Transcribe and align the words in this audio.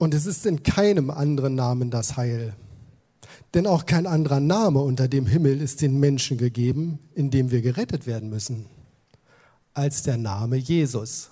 Und 0.00 0.14
es 0.14 0.24
ist 0.24 0.46
in 0.46 0.62
keinem 0.62 1.10
anderen 1.10 1.54
Namen 1.54 1.90
das 1.90 2.16
Heil. 2.16 2.54
Denn 3.52 3.66
auch 3.66 3.84
kein 3.84 4.06
anderer 4.06 4.40
Name 4.40 4.80
unter 4.80 5.08
dem 5.08 5.26
Himmel 5.26 5.60
ist 5.60 5.82
den 5.82 6.00
Menschen 6.00 6.38
gegeben, 6.38 6.98
in 7.14 7.30
dem 7.30 7.50
wir 7.50 7.60
gerettet 7.60 8.06
werden 8.06 8.30
müssen, 8.30 8.64
als 9.74 10.02
der 10.02 10.16
Name 10.16 10.56
Jesus. 10.56 11.28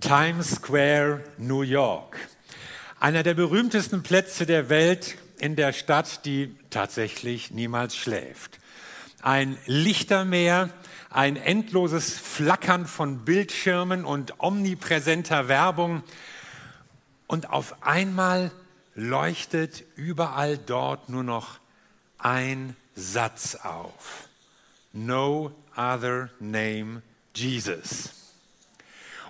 Times 0.00 0.56
Square, 0.56 1.22
New 1.38 1.62
York. 1.62 2.18
Einer 2.98 3.22
der 3.22 3.34
berühmtesten 3.34 4.02
Plätze 4.02 4.44
der 4.44 4.68
Welt 4.68 5.18
in 5.38 5.54
der 5.54 5.72
Stadt, 5.72 6.24
die 6.24 6.52
tatsächlich 6.70 7.52
niemals 7.52 7.94
schläft. 7.94 8.58
Ein 9.22 9.56
Lichtermeer, 9.66 10.70
ein 11.10 11.36
endloses 11.36 12.18
Flackern 12.18 12.86
von 12.86 13.24
Bildschirmen 13.24 14.04
und 14.04 14.40
omnipräsenter 14.40 15.48
Werbung. 15.48 16.02
Und 17.26 17.50
auf 17.50 17.82
einmal 17.82 18.50
leuchtet 18.94 19.84
überall 19.96 20.58
dort 20.58 21.08
nur 21.08 21.22
noch 21.22 21.58
ein 22.18 22.76
Satz 22.94 23.56
auf. 23.56 24.28
No 24.92 25.52
other 25.76 26.30
name 26.40 27.02
Jesus. 27.34 28.10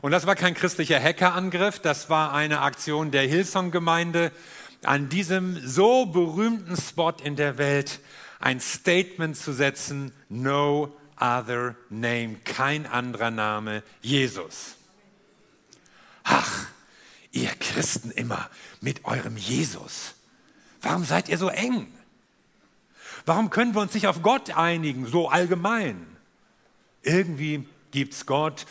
Und 0.00 0.12
das 0.12 0.26
war 0.26 0.36
kein 0.36 0.54
christlicher 0.54 1.02
Hackerangriff, 1.02 1.80
das 1.80 2.08
war 2.08 2.32
eine 2.32 2.60
Aktion 2.60 3.10
der 3.10 3.22
Hillsong-Gemeinde, 3.22 4.30
an 4.84 5.08
diesem 5.08 5.58
so 5.66 6.06
berühmten 6.06 6.76
Spot 6.76 7.14
in 7.24 7.34
der 7.34 7.58
Welt 7.58 7.98
ein 8.38 8.60
Statement 8.60 9.36
zu 9.36 9.52
setzen, 9.52 10.12
no 10.28 10.94
other 11.20 11.76
name, 11.90 12.36
kein 12.44 12.86
anderer 12.86 13.30
Name, 13.30 13.82
Jesus. 14.02 14.76
Ach, 16.24 16.66
ihr 17.32 17.50
Christen 17.60 18.10
immer 18.10 18.50
mit 18.80 19.04
eurem 19.04 19.36
Jesus. 19.36 20.14
Warum 20.82 21.04
seid 21.04 21.28
ihr 21.28 21.38
so 21.38 21.48
eng? 21.48 21.92
Warum 23.24 23.50
können 23.50 23.74
wir 23.74 23.80
uns 23.80 23.94
nicht 23.94 24.06
auf 24.06 24.22
Gott 24.22 24.56
einigen, 24.56 25.06
so 25.06 25.28
allgemein? 25.28 26.06
Irgendwie 27.02 27.68
gibt 27.90 28.14
es 28.14 28.26
Gott, 28.26 28.66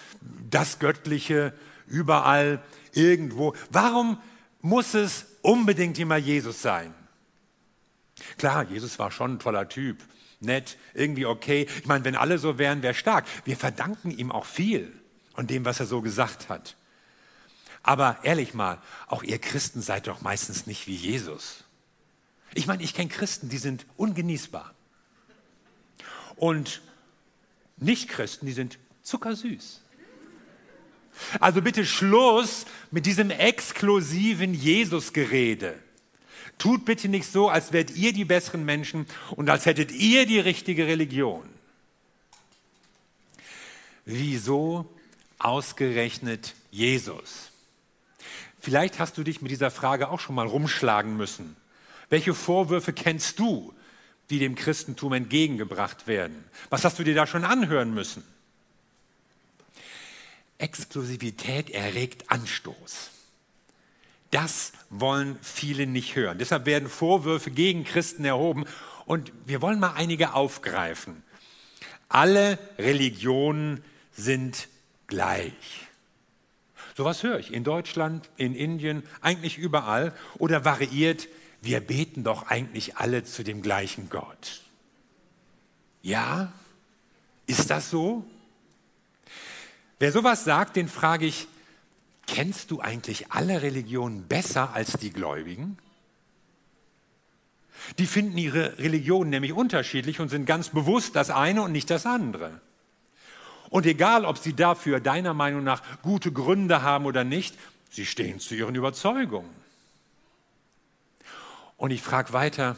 das 0.49 0.79
Göttliche, 0.79 1.53
überall, 1.87 2.61
irgendwo. 2.93 3.53
Warum 3.69 4.17
muss 4.61 4.93
es 4.93 5.25
unbedingt 5.41 5.99
immer 5.99 6.17
Jesus 6.17 6.61
sein? 6.61 6.93
Klar, 8.37 8.63
Jesus 8.63 8.97
war 8.97 9.11
schon 9.11 9.35
ein 9.35 9.39
toller 9.39 9.67
Typ, 9.67 9.97
nett, 10.45 10.77
irgendwie 10.93 11.25
okay. 11.25 11.67
Ich 11.79 11.85
meine, 11.85 12.05
wenn 12.05 12.15
alle 12.15 12.37
so 12.37 12.57
wären, 12.57 12.81
wäre 12.81 12.93
stark. 12.93 13.25
Wir 13.43 13.57
verdanken 13.57 14.11
ihm 14.11 14.31
auch 14.31 14.45
viel 14.45 14.91
und 15.33 15.49
dem, 15.49 15.65
was 15.65 15.79
er 15.79 15.85
so 15.85 16.01
gesagt 16.01 16.49
hat. 16.49 16.75
Aber 17.83 18.19
ehrlich 18.23 18.53
mal, 18.53 18.81
auch 19.07 19.21
ihr 19.21 19.37
Christen 19.37 19.81
seid 19.81 20.07
doch 20.07 20.21
meistens 20.21 20.65
nicht 20.65 20.87
wie 20.87 20.95
Jesus. 20.95 21.63
Ich 22.53 22.67
meine, 22.67 22.81
ich 22.81 22.93
kenne 22.93 23.09
Christen, 23.09 23.49
die 23.49 23.57
sind 23.57 23.85
ungenießbar. 23.97 24.73
Und 26.35 26.81
Nicht-Christen, 27.77 28.45
die 28.45 28.53
sind 28.53 28.79
zuckersüß. 29.03 29.81
Also 31.39 31.61
bitte 31.61 31.85
Schluss 31.85 32.65
mit 32.91 33.05
diesem 33.05 33.29
exklusiven 33.29 34.53
Jesus-Gerede. 34.53 35.79
Tut 36.57 36.85
bitte 36.85 37.09
nicht 37.09 37.31
so, 37.31 37.49
als 37.49 37.73
wärt 37.73 37.91
ihr 37.91 38.13
die 38.13 38.25
besseren 38.25 38.63
Menschen 38.63 39.05
und 39.31 39.49
als 39.49 39.65
hättet 39.65 39.91
ihr 39.91 40.25
die 40.25 40.39
richtige 40.39 40.87
Religion. 40.87 41.43
Wieso 44.05 44.87
ausgerechnet 45.39 46.55
Jesus? 46.71 47.51
Vielleicht 48.59 48.99
hast 48.99 49.17
du 49.17 49.23
dich 49.23 49.41
mit 49.41 49.51
dieser 49.51 49.71
Frage 49.71 50.09
auch 50.09 50.19
schon 50.19 50.35
mal 50.35 50.47
rumschlagen 50.47 51.17
müssen. 51.17 51.55
Welche 52.09 52.33
Vorwürfe 52.33 52.93
kennst 52.93 53.39
du, 53.39 53.73
die 54.29 54.39
dem 54.39 54.55
Christentum 54.55 55.13
entgegengebracht 55.13 56.07
werden? 56.07 56.43
Was 56.69 56.83
hast 56.83 56.97
du 56.97 57.03
dir 57.03 57.15
da 57.15 57.27
schon 57.27 57.43
anhören 57.43 57.93
müssen? 57.93 58.23
Exklusivität 60.57 61.69
erregt 61.69 62.31
Anstoß. 62.31 63.11
Das 64.31 64.73
wollen 64.89 65.37
viele 65.41 65.87
nicht 65.87 66.15
hören. 66.15 66.37
Deshalb 66.37 66.65
werden 66.65 66.89
Vorwürfe 66.89 67.51
gegen 67.51 67.83
Christen 67.83 68.25
erhoben 68.25 68.65
und 69.05 69.31
wir 69.45 69.61
wollen 69.61 69.79
mal 69.79 69.93
einige 69.93 70.33
aufgreifen. 70.33 71.23
Alle 72.09 72.57
Religionen 72.77 73.83
sind 74.11 74.67
gleich. 75.07 75.87
Sowas 76.95 77.23
höre 77.23 77.39
ich 77.39 77.53
in 77.53 77.63
Deutschland, 77.63 78.29
in 78.37 78.55
Indien, 78.55 79.03
eigentlich 79.21 79.57
überall 79.57 80.13
oder 80.37 80.63
variiert, 80.63 81.27
wir 81.61 81.81
beten 81.81 82.23
doch 82.23 82.47
eigentlich 82.47 82.97
alle 82.97 83.23
zu 83.23 83.43
dem 83.43 83.61
gleichen 83.61 84.09
Gott. 84.09 84.61
Ja, 86.01 86.53
ist 87.47 87.69
das 87.69 87.89
so? 87.89 88.23
Wer 89.99 90.11
sowas 90.11 90.43
sagt, 90.43 90.75
den 90.75 90.87
frage 90.87 91.25
ich, 91.25 91.47
kennst 92.27 92.71
du 92.71 92.81
eigentlich 92.81 93.31
alle 93.31 93.61
Religionen 93.61 94.27
besser 94.27 94.73
als 94.73 94.93
die 94.93 95.11
Gläubigen? 95.11 95.77
Die 97.97 98.07
finden 98.07 98.37
ihre 98.37 98.77
Religion 98.79 99.29
nämlich 99.29 99.53
unterschiedlich 99.53 100.19
und 100.19 100.29
sind 100.29 100.45
ganz 100.45 100.69
bewusst 100.69 101.15
das 101.15 101.29
eine 101.29 101.61
und 101.61 101.71
nicht 101.71 101.89
das 101.89 102.05
andere. 102.05 102.59
Und 103.69 103.85
egal, 103.85 104.25
ob 104.25 104.37
sie 104.37 104.53
dafür 104.53 104.99
deiner 104.99 105.33
Meinung 105.33 105.63
nach 105.63 105.81
gute 106.01 106.31
Gründe 106.31 106.81
haben 106.81 107.05
oder 107.05 107.23
nicht, 107.23 107.55
sie 107.89 108.05
stehen 108.05 108.39
zu 108.39 108.55
ihren 108.55 108.75
Überzeugungen. 108.75 109.49
Und 111.77 111.91
ich 111.91 112.01
frage 112.01 112.33
weiter, 112.33 112.77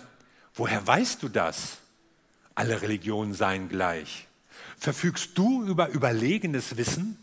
woher 0.55 0.85
weißt 0.85 1.21
du 1.23 1.29
das? 1.29 1.77
Alle 2.55 2.81
Religionen 2.81 3.33
seien 3.33 3.69
gleich. 3.69 4.27
Verfügst 4.77 5.37
du 5.37 5.63
über 5.63 5.89
überlegenes 5.89 6.77
Wissen? 6.77 7.17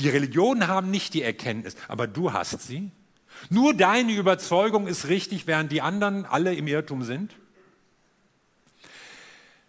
Die 0.00 0.08
Religionen 0.08 0.68
haben 0.68 0.90
nicht 0.90 1.14
die 1.14 1.22
Erkenntnis, 1.22 1.76
aber 1.88 2.06
du 2.06 2.32
hast 2.32 2.62
sie. 2.62 2.90
Nur 3.50 3.74
deine 3.74 4.12
Überzeugung 4.12 4.86
ist 4.86 5.08
richtig, 5.08 5.46
während 5.46 5.72
die 5.72 5.82
anderen 5.82 6.24
alle 6.24 6.54
im 6.54 6.66
Irrtum 6.66 7.02
sind. 7.02 7.34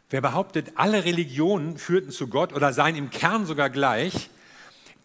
Wer 0.09 0.22
behauptet, 0.22 0.73
alle 0.75 1.06
Religionen 1.06 1.78
führten 1.78 2.12
zu 2.12 2.28
Gott 2.28 2.53
oder 2.53 2.73
seien 2.73 2.95
im 2.95 3.12
Kern 3.12 3.45
sogar 3.45 3.69
gleich, 3.69 4.29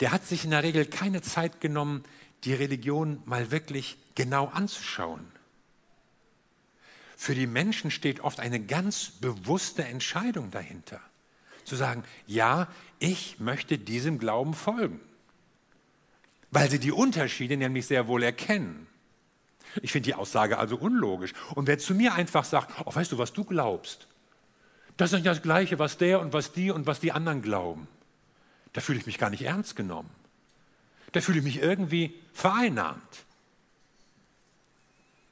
der 0.01 0.13
hat 0.13 0.27
sich 0.27 0.45
in 0.45 0.51
der 0.51 0.63
Regel 0.63 0.87
keine 0.87 1.23
Zeit 1.23 1.61
genommen, 1.61 2.05
die 2.45 2.55
Religion 2.55 3.23
mal 3.25 3.51
wirklich 3.51 3.99
genau 4.15 4.47
anzuschauen. 4.47 5.27
Für 7.17 7.35
die 7.35 7.47
Menschen 7.47 7.91
steht 7.91 8.21
oft 8.21 8.41
eine 8.41 8.61
ganz 8.61 9.11
bewusste 9.21 9.85
Entscheidung 9.85 10.51
dahinter. 10.51 11.01
Zu 11.65 11.77
sagen, 11.77 12.03
ja, 12.27 12.69
ich 12.99 13.41
möchte 13.41 13.79
diesem 13.79 14.19
Glauben 14.19 14.53
folgen. 14.53 15.01
Weil 16.55 16.71
sie 16.71 16.79
die 16.79 16.93
Unterschiede 16.93 17.57
nämlich 17.57 17.89
sehr 17.89 18.07
wohl 18.07 18.23
erkennen. 18.23 18.87
Ich 19.83 19.91
finde 19.91 20.07
die 20.07 20.15
Aussage 20.15 20.57
also 20.57 20.77
unlogisch. 20.77 21.33
Und 21.57 21.67
wer 21.67 21.81
zu 21.81 21.97
mir 21.97 22.15
einfach 22.15 22.45
sagt, 22.45 22.73
oh, 22.85 22.95
weißt 22.95 23.11
du, 23.11 23.19
was 23.19 23.33
du 23.33 23.43
glaubst, 23.43 24.07
das 24.97 25.11
ist 25.11 25.15
nicht 25.15 25.27
das 25.27 25.43
Gleiche, 25.43 25.81
was 25.81 25.99
der 25.99 26.21
und 26.21 26.33
was 26.33 26.53
die 26.53 26.71
und 26.71 26.87
was 26.87 27.01
die 27.01 27.11
anderen 27.11 27.43
glauben. 27.43 27.89
Da 28.73 28.81
fühle 28.81 29.01
ich 29.01 29.07
mich 29.07 29.19
gar 29.19 29.31
nicht 29.31 29.43
ernst 29.43 29.75
genommen. 29.75 30.11
Da 31.11 31.21
fühle 31.21 31.39
ich 31.39 31.45
mich 31.45 31.61
irgendwie 31.61 32.15
vereinnahmt. 32.33 33.25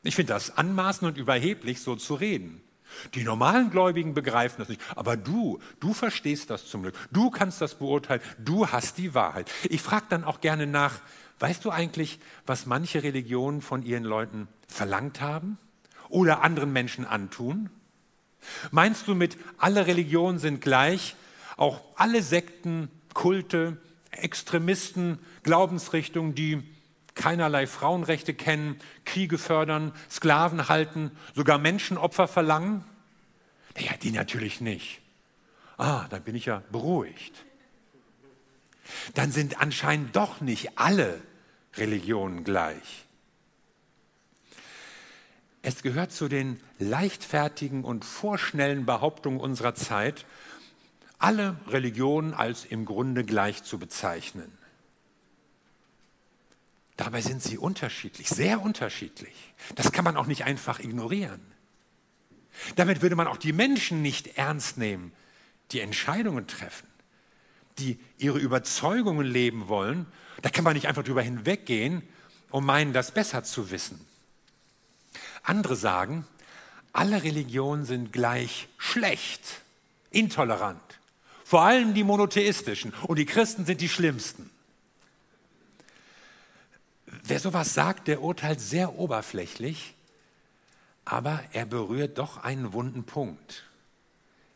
Ich 0.03 0.16
finde 0.16 0.33
das 0.33 0.59
anmaßend 0.59 1.12
und 1.12 1.19
überheblich, 1.19 1.83
so 1.83 1.94
zu 1.94 2.16
reden. 2.16 2.60
Die 3.14 3.25
normalen 3.25 3.70
Gläubigen 3.70 4.14
begreifen 4.14 4.56
das 4.58 4.69
nicht. 4.69 4.80
Aber 4.97 5.16
du, 5.16 5.58
du 5.80 5.92
verstehst 5.92 6.50
das 6.50 6.66
zum 6.66 6.82
Glück. 6.82 6.94
Du 7.10 7.30
kannst 7.30 7.60
das 7.60 7.76
beurteilen. 7.76 8.22
Du 8.38 8.69
hast 8.69 8.98
die 8.98 9.14
Wahrheit. 9.14 9.50
Ich 9.69 9.83
frage 9.83 10.06
dann 10.09 10.24
auch 10.24 10.41
gerne 10.41 10.66
nach, 10.66 11.00
weißt 11.39 11.65
du 11.65 11.71
eigentlich, 11.71 12.18
was 12.47 12.66
manche 12.66 13.03
Religionen 13.03 13.62
von 13.62 13.83
ihren 13.83 14.04
Leuten 14.04 14.48
verlangt 14.68 15.21
haben 15.21 15.59
oder 16.09 16.42
anderen 16.42 16.72
Menschen 16.72 17.04
antun? 17.04 17.71
Meinst 18.71 19.09
du 19.09 19.15
mit, 19.15 19.36
alle 19.59 19.86
Religionen 19.86 20.38
sind 20.38 20.60
gleich, 20.60 21.16
auch 21.56 21.80
alle 21.97 22.22
Sekten, 22.22 22.91
Kulte, 23.15 23.77
Extremisten, 24.10 25.18
Glaubensrichtungen, 25.42 26.34
die 26.34 26.62
keinerlei 27.14 27.66
Frauenrechte 27.66 28.34
kennen, 28.34 28.78
Kriege 29.04 29.38
fördern, 29.38 29.92
Sklaven 30.10 30.68
halten, 30.68 31.10
sogar 31.34 31.59
Menschenopfer 31.59 32.28
verlangen? 32.28 32.84
Naja, 33.76 33.92
die 34.03 34.12
natürlich 34.12 34.60
nicht. 34.60 35.00
Ah, 35.78 36.06
dann 36.10 36.22
bin 36.22 36.34
ich 36.34 36.47
ja 36.47 36.62
beruhigt. 36.70 37.44
Dann 39.14 39.32
sind 39.32 39.60
anscheinend 39.60 40.14
doch 40.16 40.41
nicht 40.41 40.78
alle 40.78 41.20
Religionen 41.76 42.44
gleich. 42.44 43.06
Es 45.62 45.82
gehört 45.82 46.12
zu 46.12 46.28
den 46.28 46.60
leichtfertigen 46.78 47.84
und 47.84 48.04
vorschnellen 48.04 48.84
Behauptungen 48.84 49.41
unserer 49.41 49.74
Zeit, 49.74 50.26
alle 51.18 51.56
Religionen 51.68 52.34
als 52.34 52.64
im 52.64 52.84
Grunde 52.84 53.24
gleich 53.24 53.62
zu 53.62 53.78
bezeichnen. 53.78 54.59
Dabei 56.97 57.21
sind 57.22 57.42
sie 57.42 57.59
unterschiedlich, 57.59 58.28
sehr 58.28 58.60
unterschiedlich. 58.60 59.34
Das 59.74 59.92
kann 59.92 60.04
man 60.04 60.16
auch 60.16 60.27
nicht 60.27 60.44
einfach 60.44 60.78
ignorieren. 60.78 61.41
Damit 62.77 63.03
würde 63.03 63.16
man 63.16 63.27
auch 63.27 63.39
die 63.39 63.53
Menschen 63.53 64.03
nicht 64.03 64.36
ernst 64.36 64.77
nehmen, 64.77 65.12
die 65.71 65.80
Entscheidungen 65.80 66.47
treffen, 66.47 66.86
die 67.78 67.98
ihre 68.18 68.39
Überzeugungen 68.39 69.27
leben 69.27 69.68
wollen. 69.68 70.06
Da 70.42 70.50
kann 70.50 70.65
man 70.65 70.74
nicht 70.74 70.86
einfach 70.86 71.03
drüber 71.03 71.22
hinweggehen 71.22 72.03
und 72.50 72.66
meinen, 72.66 72.92
das 72.92 73.12
besser 73.12 73.42
zu 73.42 73.71
wissen. 73.71 74.06
Andere 75.42 75.77
sagen, 75.77 76.27
alle 76.92 77.22
Religionen 77.22 77.84
sind 77.86 78.12
gleich 78.12 78.68
schlecht, 78.77 79.62
intolerant. 80.10 80.80
Vor 81.45 81.62
allem 81.62 81.95
die 81.95 82.04
monotheistischen. 82.04 82.92
Und 83.06 83.18
die 83.18 83.27
Christen 83.27 83.65
sind 83.65 83.80
die 83.80 83.88
schlimmsten. 83.88 84.50
Wer 87.22 87.39
sowas 87.39 87.72
sagt, 87.72 88.09
der 88.09 88.21
urteilt 88.21 88.60
sehr 88.60 88.98
oberflächlich, 88.98 89.95
aber 91.04 91.42
er 91.53 91.66
berührt 91.66 92.19
doch 92.19 92.42
einen 92.42 92.72
wunden 92.72 93.04
Punkt. 93.04 93.65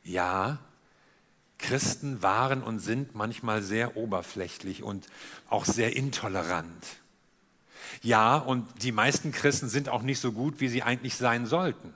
Ja, 0.02 0.58
Christen 1.58 2.22
waren 2.22 2.62
und 2.62 2.80
sind 2.80 3.14
manchmal 3.14 3.62
sehr 3.62 3.96
oberflächlich 3.96 4.82
und 4.82 5.06
auch 5.48 5.64
sehr 5.64 5.96
intolerant. 5.96 6.86
Ja, 8.02 8.36
und 8.36 8.82
die 8.82 8.92
meisten 8.92 9.32
Christen 9.32 9.68
sind 9.68 9.88
auch 9.88 10.02
nicht 10.02 10.20
so 10.20 10.32
gut, 10.32 10.60
wie 10.60 10.68
sie 10.68 10.82
eigentlich 10.82 11.16
sein 11.16 11.46
sollten. 11.46 11.94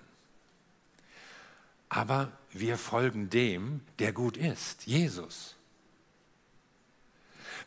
Aber 1.88 2.30
wir 2.52 2.78
folgen 2.78 3.28
dem, 3.28 3.80
der 3.98 4.12
gut 4.12 4.36
ist, 4.36 4.86
Jesus. 4.86 5.56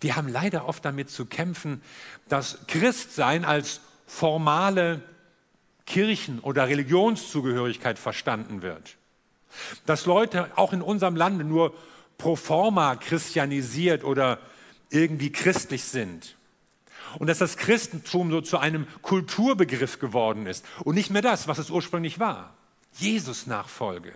Wir 0.01 0.15
haben 0.15 0.27
leider 0.27 0.67
oft 0.67 0.83
damit 0.85 1.09
zu 1.09 1.25
kämpfen, 1.25 1.81
dass 2.29 2.59
Christsein 2.67 3.45
als 3.45 3.81
formale 4.07 5.01
Kirchen- 5.85 6.39
oder 6.39 6.67
Religionszugehörigkeit 6.67 7.99
verstanden 7.99 8.61
wird. 8.61 8.97
Dass 9.85 10.05
Leute 10.05 10.51
auch 10.55 10.73
in 10.73 10.81
unserem 10.81 11.15
Lande 11.15 11.43
nur 11.43 11.73
pro 12.17 12.35
forma 12.35 12.95
christianisiert 12.95 14.03
oder 14.03 14.39
irgendwie 14.89 15.31
christlich 15.31 15.83
sind. 15.83 16.35
Und 17.19 17.27
dass 17.27 17.37
das 17.37 17.57
Christentum 17.57 18.31
so 18.31 18.41
zu 18.41 18.57
einem 18.57 18.87
Kulturbegriff 19.01 19.99
geworden 19.99 20.47
ist 20.47 20.65
und 20.83 20.95
nicht 20.95 21.11
mehr 21.11 21.21
das, 21.21 21.47
was 21.47 21.57
es 21.57 21.69
ursprünglich 21.69 22.19
war. 22.19 22.53
Jesus-Nachfolge. 22.93 24.13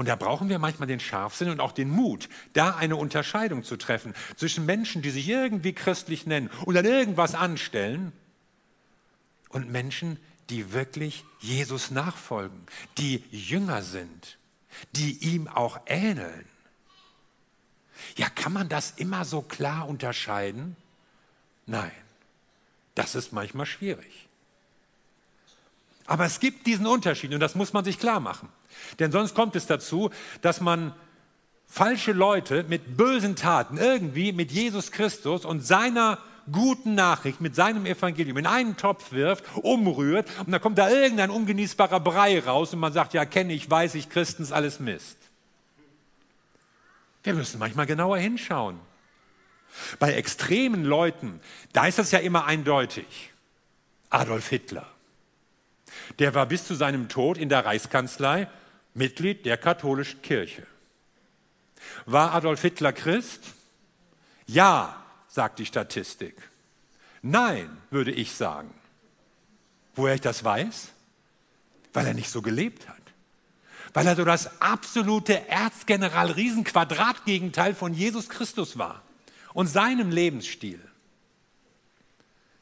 Und 0.00 0.06
da 0.06 0.16
brauchen 0.16 0.48
wir 0.48 0.58
manchmal 0.58 0.86
den 0.86 0.98
Scharfsinn 0.98 1.50
und 1.50 1.60
auch 1.60 1.72
den 1.72 1.90
Mut, 1.90 2.30
da 2.54 2.74
eine 2.74 2.96
Unterscheidung 2.96 3.64
zu 3.64 3.76
treffen 3.76 4.14
zwischen 4.34 4.64
Menschen, 4.64 5.02
die 5.02 5.10
sich 5.10 5.28
irgendwie 5.28 5.74
christlich 5.74 6.24
nennen 6.24 6.48
und 6.64 6.74
dann 6.74 6.86
irgendwas 6.86 7.34
anstellen, 7.34 8.10
und 9.50 9.70
Menschen, 9.70 10.16
die 10.48 10.72
wirklich 10.72 11.26
Jesus 11.40 11.90
nachfolgen, 11.90 12.62
die 12.96 13.22
Jünger 13.30 13.82
sind, 13.82 14.38
die 14.92 15.18
ihm 15.18 15.48
auch 15.48 15.78
ähneln. 15.84 16.46
Ja, 18.16 18.30
kann 18.30 18.54
man 18.54 18.70
das 18.70 18.92
immer 18.92 19.26
so 19.26 19.42
klar 19.42 19.86
unterscheiden? 19.86 20.76
Nein, 21.66 21.92
das 22.94 23.14
ist 23.14 23.34
manchmal 23.34 23.66
schwierig. 23.66 24.28
Aber 26.06 26.24
es 26.24 26.40
gibt 26.40 26.66
diesen 26.66 26.86
Unterschied 26.86 27.34
und 27.34 27.40
das 27.40 27.54
muss 27.54 27.74
man 27.74 27.84
sich 27.84 27.98
klar 27.98 28.20
machen. 28.20 28.48
Denn 28.98 29.12
sonst 29.12 29.34
kommt 29.34 29.56
es 29.56 29.66
dazu, 29.66 30.10
dass 30.40 30.60
man 30.60 30.94
falsche 31.66 32.12
Leute 32.12 32.64
mit 32.68 32.96
bösen 32.96 33.36
Taten 33.36 33.78
irgendwie 33.78 34.32
mit 34.32 34.50
Jesus 34.50 34.90
Christus 34.90 35.44
und 35.44 35.64
seiner 35.64 36.18
guten 36.50 36.94
Nachricht, 36.94 37.40
mit 37.40 37.54
seinem 37.54 37.86
Evangelium 37.86 38.36
in 38.38 38.46
einen 38.46 38.76
Topf 38.76 39.12
wirft, 39.12 39.44
umrührt 39.56 40.28
und 40.40 40.50
dann 40.50 40.60
kommt 40.60 40.78
da 40.78 40.90
irgendein 40.90 41.30
ungenießbarer 41.30 42.00
Brei 42.00 42.40
raus 42.40 42.72
und 42.74 42.80
man 42.80 42.92
sagt, 42.92 43.14
ja, 43.14 43.24
kenne 43.24 43.52
ich, 43.52 43.70
weiß 43.70 43.94
ich, 43.94 44.08
Christen 44.08 44.42
ist 44.42 44.52
alles 44.52 44.80
Mist. 44.80 45.16
Wir 47.22 47.34
müssen 47.34 47.58
manchmal 47.58 47.86
genauer 47.86 48.18
hinschauen. 48.18 48.78
Bei 49.98 50.14
extremen 50.14 50.84
Leuten, 50.84 51.40
da 51.72 51.86
ist 51.86 51.98
das 51.98 52.10
ja 52.10 52.18
immer 52.18 52.46
eindeutig. 52.46 53.32
Adolf 54.08 54.48
Hitler. 54.48 54.86
Der 56.18 56.34
war 56.34 56.46
bis 56.46 56.66
zu 56.66 56.74
seinem 56.74 57.08
Tod 57.08 57.38
in 57.38 57.48
der 57.48 57.64
Reichskanzlei 57.64 58.48
Mitglied 58.94 59.46
der 59.46 59.56
katholischen 59.56 60.22
Kirche. 60.22 60.66
War 62.06 62.34
Adolf 62.34 62.62
Hitler 62.62 62.92
Christ? 62.92 63.42
Ja, 64.46 65.04
sagt 65.28 65.58
die 65.58 65.66
Statistik. 65.66 66.36
Nein, 67.22 67.76
würde 67.90 68.12
ich 68.12 68.32
sagen. 68.32 68.72
Woher 69.94 70.14
ich 70.14 70.20
das 70.20 70.44
weiß? 70.44 70.88
Weil 71.92 72.06
er 72.06 72.14
nicht 72.14 72.30
so 72.30 72.42
gelebt 72.42 72.88
hat. 72.88 72.96
Weil 73.92 74.06
er 74.06 74.16
so 74.16 74.24
das 74.24 74.60
absolute 74.60 75.48
Erzgeneral 75.48 76.30
Riesenquadratgegenteil 76.30 77.74
von 77.74 77.92
Jesus 77.92 78.28
Christus 78.28 78.78
war 78.78 79.02
und 79.52 79.66
seinem 79.66 80.10
Lebensstil. 80.10 80.80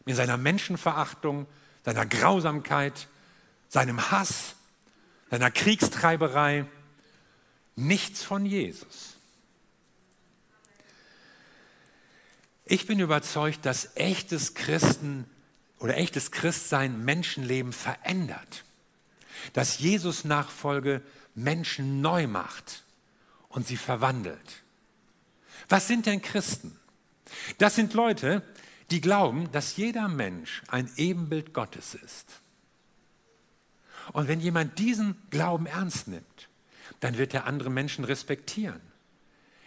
Mit 0.04 0.16
seiner 0.16 0.38
Menschenverachtung, 0.38 1.46
seiner 1.84 2.06
Grausamkeit, 2.06 3.08
seinem 3.68 4.10
Hass, 4.10 4.54
seiner 5.30 5.50
Kriegstreiberei. 5.50 6.66
Nichts 7.76 8.22
von 8.22 8.44
Jesus. 8.44 9.16
Ich 12.64 12.86
bin 12.86 12.98
überzeugt, 13.00 13.64
dass 13.64 13.96
echtes 13.96 14.54
Christen 14.54 15.24
oder 15.78 15.96
echtes 15.96 16.30
Christsein 16.32 17.04
Menschenleben 17.04 17.72
verändert. 17.72 18.64
Dass 19.52 19.78
Jesus 19.78 20.24
Nachfolge 20.24 21.02
Menschen 21.34 22.00
neu 22.00 22.26
macht 22.26 22.84
und 23.48 23.66
sie 23.66 23.76
verwandelt. 23.76 24.62
Was 25.68 25.86
sind 25.86 26.06
denn 26.06 26.20
Christen? 26.20 26.78
Das 27.58 27.74
sind 27.74 27.94
Leute, 27.94 28.42
die 28.90 29.00
glauben, 29.00 29.50
dass 29.52 29.76
jeder 29.76 30.08
Mensch 30.08 30.62
ein 30.68 30.90
Ebenbild 30.96 31.54
Gottes 31.54 31.94
ist. 31.94 32.40
Und 34.12 34.28
wenn 34.28 34.40
jemand 34.40 34.78
diesen 34.78 35.16
Glauben 35.30 35.66
ernst 35.66 36.08
nimmt, 36.08 36.48
dann 37.00 37.18
wird 37.18 37.34
er 37.34 37.46
andere 37.46 37.70
Menschen 37.70 38.04
respektieren 38.04 38.80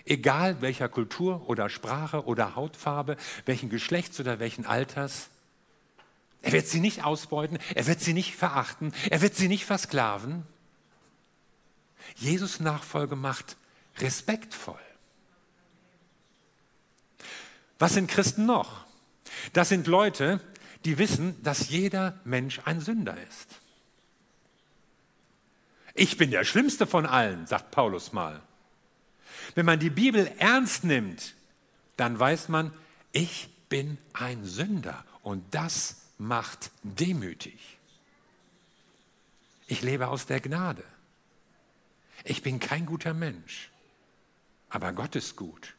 egal 0.05 0.61
welcher 0.61 0.89
Kultur 0.89 1.47
oder 1.49 1.69
Sprache 1.69 2.25
oder 2.25 2.55
Hautfarbe, 2.55 3.17
welchen 3.45 3.69
Geschlechts 3.69 4.19
oder 4.19 4.39
welchen 4.39 4.65
Alters. 4.65 5.29
Er 6.41 6.53
wird 6.53 6.67
sie 6.67 6.79
nicht 6.79 7.03
ausbeuten, 7.03 7.59
er 7.75 7.87
wird 7.87 8.01
sie 8.01 8.13
nicht 8.13 8.35
verachten, 8.35 8.93
er 9.09 9.21
wird 9.21 9.35
sie 9.35 9.47
nicht 9.47 9.65
versklaven. 9.65 10.45
Jesus 12.15 12.59
Nachfolge 12.59 13.15
macht 13.15 13.57
respektvoll. 13.99 14.79
Was 17.77 17.93
sind 17.93 18.09
Christen 18.09 18.45
noch? 18.45 18.85
Das 19.53 19.69
sind 19.69 19.87
Leute, 19.87 20.39
die 20.85 20.97
wissen, 20.97 21.41
dass 21.43 21.69
jeder 21.69 22.19
Mensch 22.23 22.59
ein 22.65 22.81
Sünder 22.81 23.15
ist. 23.29 23.61
Ich 25.93 26.17
bin 26.17 26.31
der 26.31 26.45
Schlimmste 26.45 26.87
von 26.87 27.05
allen, 27.05 27.47
sagt 27.47 27.71
Paulus 27.71 28.13
mal. 28.13 28.41
Wenn 29.55 29.65
man 29.65 29.79
die 29.79 29.89
Bibel 29.89 30.31
ernst 30.37 30.83
nimmt, 30.83 31.35
dann 31.97 32.17
weiß 32.17 32.49
man, 32.49 32.73
ich 33.11 33.49
bin 33.69 33.97
ein 34.13 34.45
Sünder 34.45 35.03
und 35.23 35.43
das 35.53 35.97
macht 36.17 36.71
demütig. 36.83 37.77
Ich 39.67 39.81
lebe 39.81 40.07
aus 40.07 40.25
der 40.25 40.39
Gnade. 40.39 40.83
Ich 42.23 42.43
bin 42.43 42.59
kein 42.59 42.85
guter 42.85 43.13
Mensch, 43.13 43.71
aber 44.69 44.93
Gott 44.93 45.15
ist 45.15 45.35
gut. 45.35 45.73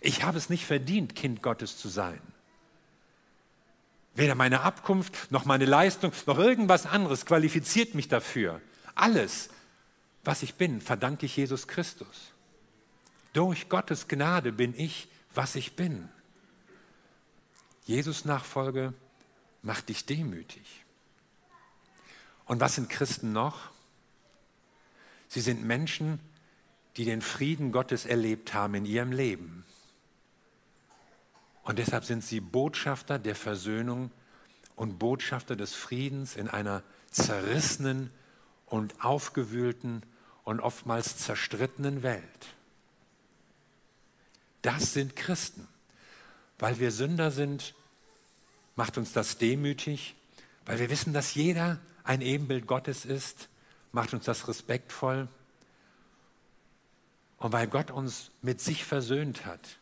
Ich 0.00 0.22
habe 0.22 0.38
es 0.38 0.50
nicht 0.50 0.66
verdient, 0.66 1.16
Kind 1.16 1.42
Gottes 1.42 1.78
zu 1.78 1.88
sein. 1.88 2.20
Weder 4.14 4.34
meine 4.34 4.60
Abkunft 4.60 5.30
noch 5.30 5.44
meine 5.44 5.64
Leistung 5.64 6.12
noch 6.26 6.38
irgendwas 6.38 6.86
anderes 6.86 7.24
qualifiziert 7.24 7.94
mich 7.94 8.08
dafür. 8.08 8.60
Alles, 8.98 9.48
was 10.24 10.42
ich 10.42 10.56
bin, 10.56 10.80
verdanke 10.80 11.24
ich 11.24 11.36
Jesus 11.36 11.68
Christus. 11.68 12.32
Durch 13.32 13.68
Gottes 13.68 14.08
Gnade 14.08 14.50
bin 14.50 14.74
ich, 14.76 15.06
was 15.34 15.54
ich 15.54 15.76
bin. 15.76 16.08
Jesus 17.84 18.24
Nachfolge 18.24 18.92
macht 19.62 19.88
dich 19.88 20.04
demütig. 20.04 20.84
Und 22.44 22.58
was 22.58 22.74
sind 22.74 22.90
Christen 22.90 23.32
noch? 23.32 23.70
Sie 25.28 25.42
sind 25.42 25.64
Menschen, 25.64 26.18
die 26.96 27.04
den 27.04 27.22
Frieden 27.22 27.70
Gottes 27.70 28.04
erlebt 28.04 28.52
haben 28.52 28.74
in 28.74 28.84
ihrem 28.84 29.12
Leben. 29.12 29.64
Und 31.62 31.78
deshalb 31.78 32.04
sind 32.04 32.24
sie 32.24 32.40
Botschafter 32.40 33.20
der 33.20 33.36
Versöhnung 33.36 34.10
und 34.74 34.98
Botschafter 34.98 35.54
des 35.54 35.74
Friedens 35.74 36.34
in 36.34 36.48
einer 36.48 36.82
zerrissenen 37.12 38.10
und 38.70 39.04
aufgewühlten 39.04 40.02
und 40.44 40.60
oftmals 40.60 41.16
zerstrittenen 41.18 42.02
Welt. 42.02 42.54
Das 44.62 44.92
sind 44.92 45.16
Christen. 45.16 45.66
Weil 46.58 46.78
wir 46.80 46.90
Sünder 46.90 47.30
sind, 47.30 47.74
macht 48.74 48.98
uns 48.98 49.12
das 49.12 49.38
demütig, 49.38 50.16
weil 50.66 50.78
wir 50.78 50.90
wissen, 50.90 51.12
dass 51.12 51.34
jeder 51.34 51.78
ein 52.04 52.20
Ebenbild 52.20 52.66
Gottes 52.66 53.04
ist, 53.04 53.48
macht 53.92 54.12
uns 54.12 54.24
das 54.24 54.48
respektvoll. 54.48 55.28
Und 57.38 57.52
weil 57.52 57.68
Gott 57.68 57.90
uns 57.90 58.30
mit 58.42 58.60
sich 58.60 58.84
versöhnt 58.84 59.46
hat, 59.46 59.78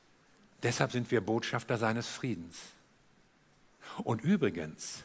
deshalb 0.63 0.93
sind 0.93 1.11
wir 1.11 1.21
Botschafter 1.23 1.79
seines 1.79 2.09
Friedens. 2.09 2.59
Und 4.05 4.23
übrigens, 4.23 5.05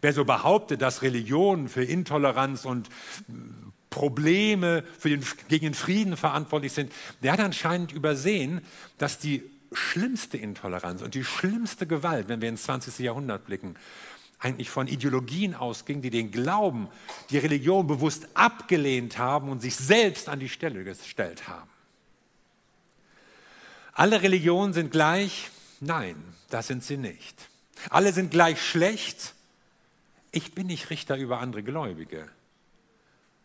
wer 0.00 0.12
so 0.12 0.24
behauptet, 0.24 0.82
dass 0.82 1.02
Religion 1.02 1.68
für 1.68 1.84
Intoleranz 1.84 2.64
und 2.64 2.88
Probleme 3.90 4.84
für 4.98 5.10
den, 5.10 5.24
gegen 5.48 5.66
den 5.66 5.74
Frieden 5.74 6.16
verantwortlich 6.16 6.72
sind, 6.72 6.92
der 7.22 7.32
hat 7.32 7.40
anscheinend 7.40 7.92
übersehen, 7.92 8.62
dass 8.98 9.18
die 9.18 9.42
schlimmste 9.72 10.38
Intoleranz 10.38 11.02
und 11.02 11.14
die 11.14 11.24
schlimmste 11.24 11.86
Gewalt, 11.86 12.28
wenn 12.28 12.40
wir 12.40 12.48
ins 12.48 12.64
20. 12.64 12.98
Jahrhundert 12.98 13.46
blicken, 13.46 13.76
eigentlich 14.38 14.70
von 14.70 14.88
Ideologien 14.88 15.54
ausging, 15.54 16.02
die 16.02 16.10
den 16.10 16.32
Glauben, 16.32 16.88
die 17.30 17.38
Religion 17.38 17.86
bewusst 17.86 18.26
abgelehnt 18.34 19.18
haben 19.18 19.48
und 19.48 19.62
sich 19.62 19.76
selbst 19.76 20.28
an 20.28 20.40
die 20.40 20.48
Stelle 20.48 20.82
gestellt 20.82 21.46
haben. 21.46 21.70
Alle 23.92 24.22
Religionen 24.22 24.72
sind 24.72 24.90
gleich? 24.90 25.50
Nein, 25.80 26.16
das 26.50 26.66
sind 26.66 26.82
sie 26.82 26.96
nicht. 26.96 27.36
Alle 27.90 28.12
sind 28.12 28.30
gleich 28.30 28.60
schlecht? 28.60 29.34
Ich 30.32 30.54
bin 30.54 30.66
nicht 30.66 30.90
Richter 30.90 31.16
über 31.16 31.40
andere 31.40 31.62
Gläubige. 31.62 32.28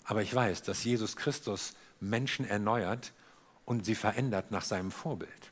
Aber 0.05 0.23
ich 0.23 0.33
weiß, 0.33 0.63
dass 0.63 0.83
Jesus 0.83 1.17
Christus 1.17 1.73
Menschen 1.99 2.45
erneuert 2.45 3.11
und 3.65 3.85
sie 3.85 3.95
verändert 3.95 4.51
nach 4.51 4.63
seinem 4.63 4.91
Vorbild. 4.91 5.51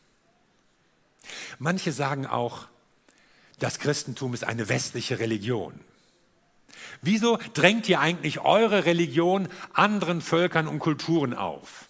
Manche 1.59 1.91
sagen 1.91 2.25
auch, 2.25 2.67
das 3.59 3.79
Christentum 3.79 4.33
ist 4.33 4.45
eine 4.45 4.69
westliche 4.69 5.19
Religion. 5.19 5.79
Wieso 7.01 7.37
drängt 7.53 7.89
ihr 7.89 7.99
eigentlich 7.99 8.39
eure 8.39 8.85
Religion 8.85 9.49
anderen 9.73 10.21
Völkern 10.21 10.67
und 10.67 10.79
Kulturen 10.79 11.33
auf? 11.33 11.87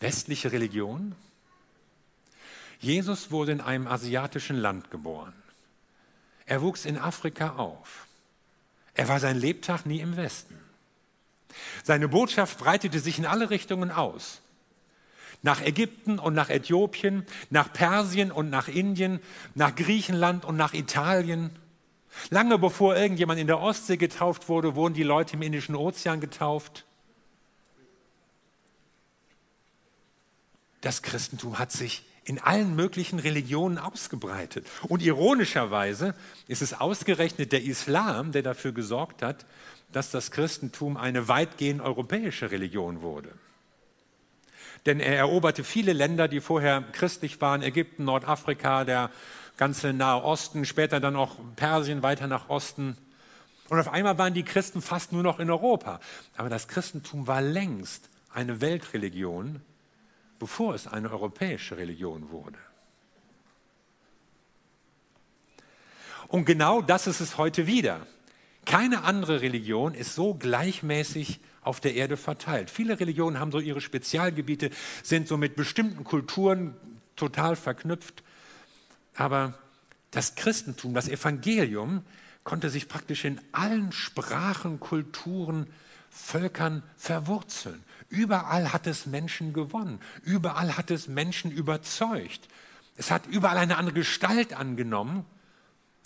Westliche 0.00 0.52
Religion? 0.52 1.14
Jesus 2.80 3.30
wurde 3.30 3.52
in 3.52 3.60
einem 3.60 3.86
asiatischen 3.86 4.56
Land 4.56 4.90
geboren. 4.90 5.32
Er 6.46 6.62
wuchs 6.62 6.84
in 6.84 6.98
Afrika 6.98 7.56
auf. 7.56 8.06
Er 8.94 9.08
war 9.08 9.20
sein 9.20 9.38
Lebtag 9.38 9.86
nie 9.86 10.00
im 10.00 10.16
Westen. 10.16 10.58
Seine 11.82 12.08
Botschaft 12.08 12.58
breitete 12.58 12.98
sich 13.00 13.18
in 13.18 13.26
alle 13.26 13.50
Richtungen 13.50 13.90
aus 13.90 14.42
nach 15.42 15.60
Ägypten 15.60 16.18
und 16.18 16.34
nach 16.34 16.48
Äthiopien, 16.48 17.26
nach 17.50 17.72
Persien 17.72 18.30
und 18.30 18.48
nach 18.48 18.68
Indien, 18.68 19.20
nach 19.54 19.74
Griechenland 19.74 20.44
und 20.44 20.56
nach 20.56 20.72
Italien. 20.72 21.50
Lange 22.30 22.58
bevor 22.58 22.96
irgendjemand 22.96 23.40
in 23.40 23.48
der 23.48 23.60
Ostsee 23.60 23.96
getauft 23.96 24.48
wurde, 24.48 24.76
wurden 24.76 24.94
die 24.94 25.02
Leute 25.02 25.34
im 25.34 25.42
Indischen 25.42 25.74
Ozean 25.74 26.20
getauft. 26.20 26.84
Das 30.80 31.02
Christentum 31.02 31.58
hat 31.58 31.72
sich 31.72 32.04
in 32.24 32.38
allen 32.38 32.76
möglichen 32.76 33.18
Religionen 33.18 33.78
ausgebreitet. 33.78 34.66
Und 34.88 35.02
ironischerweise 35.02 36.14
ist 36.46 36.62
es 36.62 36.74
ausgerechnet 36.74 37.52
der 37.52 37.62
Islam, 37.62 38.32
der 38.32 38.42
dafür 38.42 38.72
gesorgt 38.72 39.22
hat, 39.22 39.44
dass 39.92 40.10
das 40.10 40.30
Christentum 40.30 40.96
eine 40.96 41.28
weitgehend 41.28 41.80
europäische 41.80 42.50
Religion 42.50 43.02
wurde. 43.02 43.30
Denn 44.86 45.00
er 45.00 45.16
eroberte 45.16 45.64
viele 45.64 45.92
Länder, 45.92 46.28
die 46.28 46.40
vorher 46.40 46.82
christlich 46.92 47.40
waren, 47.40 47.62
Ägypten, 47.62 48.04
Nordafrika, 48.04 48.84
der 48.84 49.10
ganze 49.56 49.92
Nahe 49.92 50.22
Osten, 50.24 50.64
später 50.64 50.98
dann 50.98 51.14
auch 51.14 51.36
Persien 51.56 52.02
weiter 52.02 52.26
nach 52.26 52.48
Osten. 52.48 52.96
Und 53.68 53.78
auf 53.78 53.88
einmal 53.88 54.18
waren 54.18 54.34
die 54.34 54.42
Christen 54.42 54.82
fast 54.82 55.12
nur 55.12 55.22
noch 55.22 55.38
in 55.38 55.50
Europa. 55.50 56.00
Aber 56.36 56.48
das 56.48 56.66
Christentum 56.66 57.26
war 57.26 57.42
längst 57.42 58.08
eine 58.32 58.60
Weltreligion, 58.60 59.60
bevor 60.42 60.74
es 60.74 60.88
eine 60.88 61.08
europäische 61.08 61.76
Religion 61.76 62.32
wurde. 62.32 62.58
Und 66.26 66.46
genau 66.46 66.82
das 66.82 67.06
ist 67.06 67.20
es 67.20 67.38
heute 67.38 67.68
wieder. 67.68 68.04
Keine 68.64 69.04
andere 69.04 69.40
Religion 69.40 69.94
ist 69.94 70.16
so 70.16 70.34
gleichmäßig 70.34 71.38
auf 71.60 71.78
der 71.78 71.94
Erde 71.94 72.16
verteilt. 72.16 72.70
Viele 72.70 72.98
Religionen 72.98 73.38
haben 73.38 73.52
so 73.52 73.60
ihre 73.60 73.80
Spezialgebiete, 73.80 74.70
sind 75.04 75.28
so 75.28 75.36
mit 75.36 75.54
bestimmten 75.54 76.02
Kulturen 76.02 76.74
total 77.14 77.54
verknüpft. 77.54 78.24
Aber 79.14 79.54
das 80.10 80.34
Christentum, 80.34 80.92
das 80.92 81.06
Evangelium, 81.06 82.04
konnte 82.42 82.68
sich 82.68 82.88
praktisch 82.88 83.24
in 83.24 83.40
allen 83.52 83.92
Sprachen, 83.92 84.80
Kulturen, 84.80 85.68
Völkern 86.12 86.82
verwurzeln. 86.96 87.82
Überall 88.10 88.72
hat 88.72 88.86
es 88.86 89.06
Menschen 89.06 89.54
gewonnen. 89.54 89.98
Überall 90.22 90.76
hat 90.76 90.90
es 90.90 91.08
Menschen 91.08 91.50
überzeugt. 91.50 92.48
Es 92.96 93.10
hat 93.10 93.26
überall 93.26 93.56
eine 93.56 93.78
andere 93.78 93.94
Gestalt 93.94 94.52
angenommen, 94.52 95.24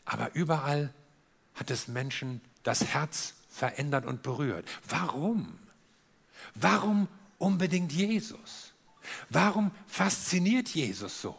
aber 0.05 0.33
überall 0.35 0.95
hat 1.55 1.73
es 1.73 1.89
Menschen 1.89 2.41
das 2.63 2.85
Herz 2.85 3.35
verändert 3.51 4.07
und 4.07 4.23
berührt. 4.23 4.69
Warum? 4.89 5.59
Warum 6.55 7.09
unbedingt 7.39 7.93
Jesus? 7.93 8.73
Warum 9.29 9.73
fasziniert 9.89 10.69
Jesus 10.69 11.21
so? 11.21 11.37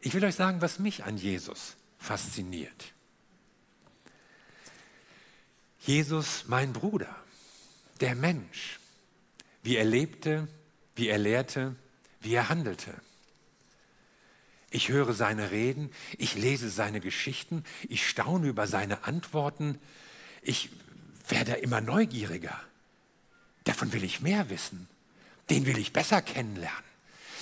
Ich 0.00 0.12
will 0.12 0.24
euch 0.24 0.34
sagen, 0.34 0.60
was 0.60 0.78
mich 0.78 1.04
an 1.04 1.16
Jesus 1.16 1.76
fasziniert. 1.98 2.92
Jesus, 5.86 6.46
mein 6.48 6.72
Bruder, 6.72 7.14
der 8.00 8.16
Mensch, 8.16 8.80
wie 9.62 9.76
er 9.76 9.84
lebte, 9.84 10.48
wie 10.96 11.06
er 11.06 11.18
lehrte, 11.18 11.76
wie 12.20 12.34
er 12.34 12.48
handelte. 12.48 12.92
Ich 14.70 14.88
höre 14.88 15.12
seine 15.12 15.52
Reden, 15.52 15.92
ich 16.18 16.34
lese 16.34 16.70
seine 16.70 17.00
Geschichten, 17.00 17.62
ich 17.88 18.08
staune 18.08 18.48
über 18.48 18.66
seine 18.66 19.04
Antworten, 19.04 19.78
ich 20.42 20.70
werde 21.28 21.52
immer 21.52 21.80
neugieriger. 21.80 22.60
Davon 23.62 23.92
will 23.92 24.02
ich 24.02 24.20
mehr 24.20 24.50
wissen. 24.50 24.88
Den 25.50 25.66
will 25.66 25.78
ich 25.78 25.92
besser 25.92 26.20
kennenlernen. 26.20 26.84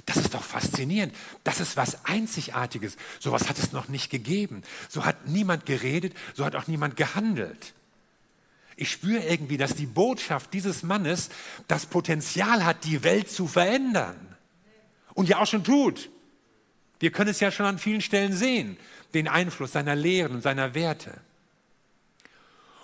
Das 0.04 0.18
ist 0.18 0.34
doch 0.34 0.42
faszinierend. 0.42 1.14
Das 1.44 1.60
ist 1.60 1.78
was 1.78 2.04
Einzigartiges. 2.04 2.98
So 3.20 3.32
was 3.32 3.48
hat 3.48 3.58
es 3.58 3.72
noch 3.72 3.88
nicht 3.88 4.10
gegeben. 4.10 4.62
So 4.90 5.06
hat 5.06 5.28
niemand 5.28 5.64
geredet, 5.64 6.14
so 6.34 6.44
hat 6.44 6.56
auch 6.56 6.66
niemand 6.66 6.96
gehandelt. 6.96 7.72
Ich 8.76 8.90
spüre 8.90 9.22
irgendwie, 9.22 9.56
dass 9.56 9.74
die 9.74 9.86
Botschaft 9.86 10.52
dieses 10.52 10.82
Mannes 10.82 11.30
das 11.68 11.86
Potenzial 11.86 12.64
hat, 12.64 12.84
die 12.84 13.04
Welt 13.04 13.30
zu 13.30 13.46
verändern. 13.46 14.36
Und 15.14 15.28
ja 15.28 15.38
auch 15.38 15.46
schon 15.46 15.64
tut. 15.64 16.10
Wir 16.98 17.12
können 17.12 17.30
es 17.30 17.40
ja 17.40 17.50
schon 17.50 17.66
an 17.66 17.78
vielen 17.78 18.00
Stellen 18.00 18.32
sehen, 18.32 18.76
den 19.14 19.28
Einfluss 19.28 19.72
seiner 19.72 19.94
Lehren 19.94 20.32
und 20.32 20.42
seiner 20.42 20.74
Werte. 20.74 21.20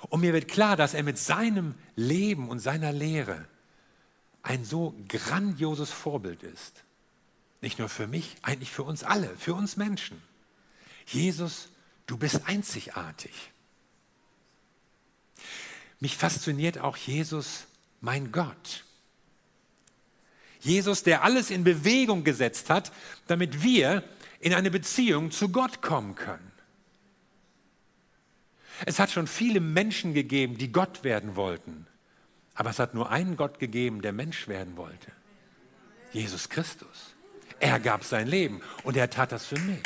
Und 0.08 0.20
mir 0.20 0.32
wird 0.32 0.48
klar, 0.48 0.76
dass 0.76 0.94
er 0.94 1.02
mit 1.02 1.18
seinem 1.18 1.74
Leben 1.96 2.48
und 2.48 2.60
seiner 2.60 2.92
Lehre 2.92 3.46
ein 4.42 4.64
so 4.64 4.94
grandioses 5.08 5.90
Vorbild 5.90 6.42
ist. 6.42 6.84
Nicht 7.60 7.78
nur 7.78 7.88
für 7.88 8.06
mich, 8.06 8.36
eigentlich 8.42 8.70
für 8.70 8.84
uns 8.84 9.04
alle, 9.04 9.36
für 9.36 9.54
uns 9.54 9.76
Menschen. 9.76 10.22
Jesus, 11.06 11.68
du 12.06 12.16
bist 12.16 12.46
einzigartig. 12.46 13.52
Mich 16.00 16.16
fasziniert 16.16 16.78
auch 16.78 16.96
Jesus, 16.96 17.66
mein 18.00 18.32
Gott. 18.32 18.84
Jesus, 20.60 21.02
der 21.02 21.22
alles 21.22 21.50
in 21.50 21.64
Bewegung 21.64 22.24
gesetzt 22.24 22.70
hat, 22.70 22.92
damit 23.26 23.62
wir 23.62 24.02
in 24.40 24.54
eine 24.54 24.70
Beziehung 24.70 25.30
zu 25.30 25.50
Gott 25.50 25.82
kommen 25.82 26.14
können. 26.14 26.50
Es 28.86 28.98
hat 28.98 29.10
schon 29.10 29.26
viele 29.26 29.60
Menschen 29.60 30.14
gegeben, 30.14 30.56
die 30.56 30.72
Gott 30.72 31.04
werden 31.04 31.36
wollten. 31.36 31.86
Aber 32.54 32.70
es 32.70 32.78
hat 32.78 32.94
nur 32.94 33.10
einen 33.10 33.36
Gott 33.36 33.58
gegeben, 33.58 34.02
der 34.02 34.12
Mensch 34.12 34.48
werden 34.48 34.76
wollte. 34.76 35.12
Jesus 36.12 36.48
Christus. 36.48 37.14
Er 37.58 37.78
gab 37.78 38.04
sein 38.04 38.26
Leben 38.26 38.62
und 38.84 38.96
er 38.96 39.10
tat 39.10 39.32
das 39.32 39.46
für 39.46 39.58
mich. 39.60 39.82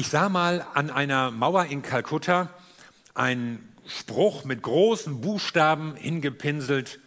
Ich 0.00 0.10
sah 0.10 0.28
mal 0.28 0.64
an 0.74 0.90
einer 0.90 1.32
Mauer 1.32 1.64
in 1.64 1.82
Kalkutta 1.82 2.50
einen 3.14 3.68
Spruch 3.84 4.44
mit 4.44 4.62
großen 4.62 5.20
Buchstaben 5.20 5.96
hingepinselt, 5.96 7.00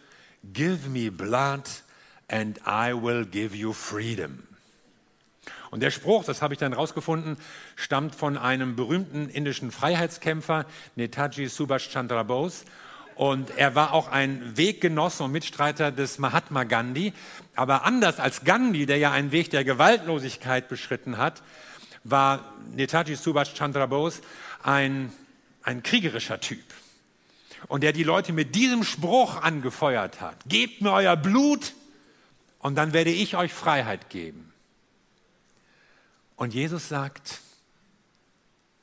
Give 0.52 0.90
me 0.90 1.10
blood 1.10 1.62
and 2.28 2.58
I 2.66 2.92
will 2.92 3.24
give 3.24 3.56
you 3.56 3.72
freedom. 3.72 4.42
Und 5.70 5.80
der 5.80 5.90
Spruch, 5.90 6.24
das 6.24 6.42
habe 6.42 6.52
ich 6.52 6.60
dann 6.60 6.74
rausgefunden, 6.74 7.38
stammt 7.76 8.14
von 8.14 8.36
einem 8.36 8.76
berühmten 8.76 9.30
indischen 9.30 9.70
Freiheitskämpfer, 9.70 10.66
Netaji 10.94 11.48
Subhash 11.48 11.88
Chandra 11.88 12.24
Bose. 12.24 12.66
Und 13.14 13.56
er 13.56 13.74
war 13.74 13.94
auch 13.94 14.08
ein 14.08 14.58
Weggenosse 14.58 15.24
und 15.24 15.32
Mitstreiter 15.32 15.92
des 15.92 16.18
Mahatma 16.18 16.64
Gandhi. 16.64 17.14
Aber 17.56 17.86
anders 17.86 18.20
als 18.20 18.44
Gandhi, 18.44 18.84
der 18.84 18.98
ja 18.98 19.12
einen 19.12 19.32
Weg 19.32 19.48
der 19.48 19.64
Gewaltlosigkeit 19.64 20.68
beschritten 20.68 21.16
hat, 21.16 21.42
war 22.04 22.52
Netaji 22.74 23.16
Subhash 23.16 23.54
Chandra 23.54 23.86
Bose 23.86 24.22
ein, 24.62 25.12
ein 25.62 25.82
kriegerischer 25.82 26.40
Typ. 26.40 26.64
Und 27.68 27.82
der 27.82 27.92
die 27.92 28.02
Leute 28.02 28.32
mit 28.32 28.54
diesem 28.54 28.82
Spruch 28.82 29.40
angefeuert 29.40 30.20
hat. 30.20 30.36
Gebt 30.46 30.82
mir 30.82 30.92
euer 30.92 31.16
Blut 31.16 31.74
und 32.58 32.74
dann 32.74 32.92
werde 32.92 33.10
ich 33.10 33.36
euch 33.36 33.52
Freiheit 33.52 34.10
geben. 34.10 34.52
Und 36.36 36.54
Jesus 36.54 36.88
sagt, 36.88 37.40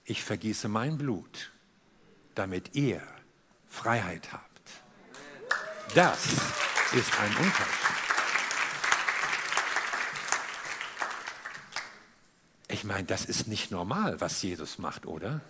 ich 0.06 0.24
vergieße 0.24 0.70
mein 0.70 0.98
Blut, 0.98 1.52
damit 2.36 2.76
ihr 2.76 3.02
Freiheit 3.68 4.32
habt. 4.32 4.46
Das 5.94 6.26
ist 6.94 7.20
ein 7.20 7.36
Unterschied. 7.38 7.89
Ich 12.80 12.86
meine, 12.86 13.04
das 13.04 13.26
ist 13.26 13.50
nicht 13.50 13.72
normal, 13.72 14.22
was 14.22 14.42
Jesus 14.42 14.78
macht, 14.80 15.06
oder? 15.06 15.42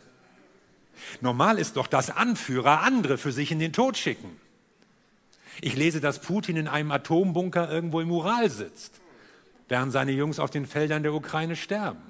Normal 1.22 1.60
ist 1.60 1.76
doch, 1.76 1.86
dass 1.86 2.10
Anführer 2.10 2.82
andere 2.82 3.20
für 3.20 3.32
sich 3.32 3.52
in 3.52 3.60
den 3.60 3.72
Tod 3.72 3.98
schicken. 3.98 4.42
Ich 5.62 5.76
lese, 5.76 6.02
dass 6.02 6.22
Putin 6.22 6.58
in 6.58 6.68
einem 6.68 6.92
Atombunker 6.92 7.70
irgendwo 7.70 8.02
im 8.02 8.12
Ural 8.12 8.50
sitzt 8.50 9.00
während 9.68 9.92
seine 9.92 10.12
Jungs 10.12 10.40
auf 10.40 10.50
den 10.50 10.66
Feldern 10.66 11.04
der 11.04 11.14
Ukraine 11.14 11.56
sterben. 11.56 12.02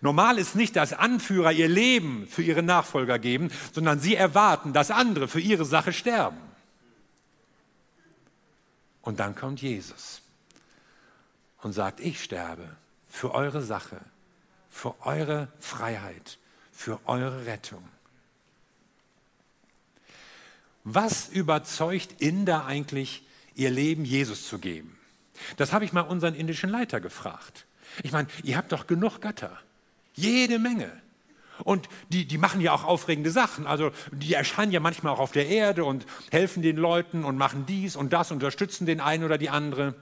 Normal 0.00 0.38
ist 0.38 0.56
nicht, 0.56 0.74
dass 0.74 0.94
Anführer 0.94 1.52
ihr 1.52 1.68
Leben 1.68 2.26
für 2.28 2.42
ihre 2.42 2.62
Nachfolger 2.62 3.18
geben, 3.18 3.50
sondern 3.74 4.00
sie 4.00 4.14
erwarten, 4.14 4.72
dass 4.72 4.90
andere 4.90 5.28
für 5.28 5.40
ihre 5.40 5.66
Sache 5.66 5.92
sterben. 5.92 6.38
Und 9.02 9.20
dann 9.20 9.34
kommt 9.34 9.60
Jesus 9.60 10.22
und 11.62 11.72
sagt, 11.72 12.00
ich 12.00 12.22
sterbe 12.22 12.76
für 13.08 13.34
eure 13.34 13.62
Sache, 13.62 14.00
für 14.70 14.94
eure 15.04 15.48
Freiheit, 15.58 16.38
für 16.72 17.00
eure 17.06 17.46
Rettung. 17.46 17.86
Was 20.84 21.28
überzeugt 21.28 22.20
Inder 22.20 22.64
eigentlich, 22.64 23.26
ihr 23.54 23.70
Leben 23.70 24.04
Jesus 24.04 24.48
zu 24.48 24.58
geben? 24.58 24.98
Das 25.56 25.72
habe 25.72 25.84
ich 25.84 25.92
mal 25.92 26.02
unseren 26.02 26.34
indischen 26.34 26.70
Leiter 26.70 27.00
gefragt. 27.00 27.66
Ich 28.02 28.12
meine, 28.12 28.28
ihr 28.42 28.56
habt 28.56 28.72
doch 28.72 28.86
genug 28.86 29.20
Götter. 29.20 29.58
Jede 30.14 30.58
Menge. 30.58 30.90
Und 31.64 31.88
die, 32.08 32.24
die 32.24 32.38
machen 32.38 32.60
ja 32.60 32.72
auch 32.72 32.84
aufregende 32.84 33.30
Sachen. 33.30 33.66
Also 33.66 33.90
die 34.12 34.34
erscheinen 34.34 34.72
ja 34.72 34.80
manchmal 34.80 35.12
auch 35.12 35.18
auf 35.18 35.32
der 35.32 35.48
Erde 35.48 35.84
und 35.84 36.06
helfen 36.30 36.62
den 36.62 36.76
Leuten 36.76 37.24
und 37.24 37.36
machen 37.36 37.66
dies 37.66 37.96
und 37.96 38.12
das, 38.12 38.30
unterstützen 38.30 38.86
den 38.86 39.00
einen 39.00 39.24
oder 39.24 39.36
die 39.36 39.50
andere. 39.50 39.94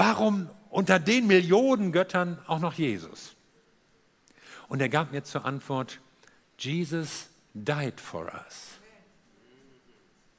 Warum 0.00 0.48
unter 0.70 0.98
den 0.98 1.26
Millionen 1.26 1.92
Göttern 1.92 2.38
auch 2.46 2.58
noch 2.58 2.72
Jesus? 2.72 3.36
Und 4.66 4.80
er 4.80 4.88
gab 4.88 5.12
mir 5.12 5.24
zur 5.24 5.44
Antwort, 5.44 6.00
Jesus 6.56 7.26
died 7.52 8.00
for 8.00 8.32
us. 8.32 8.78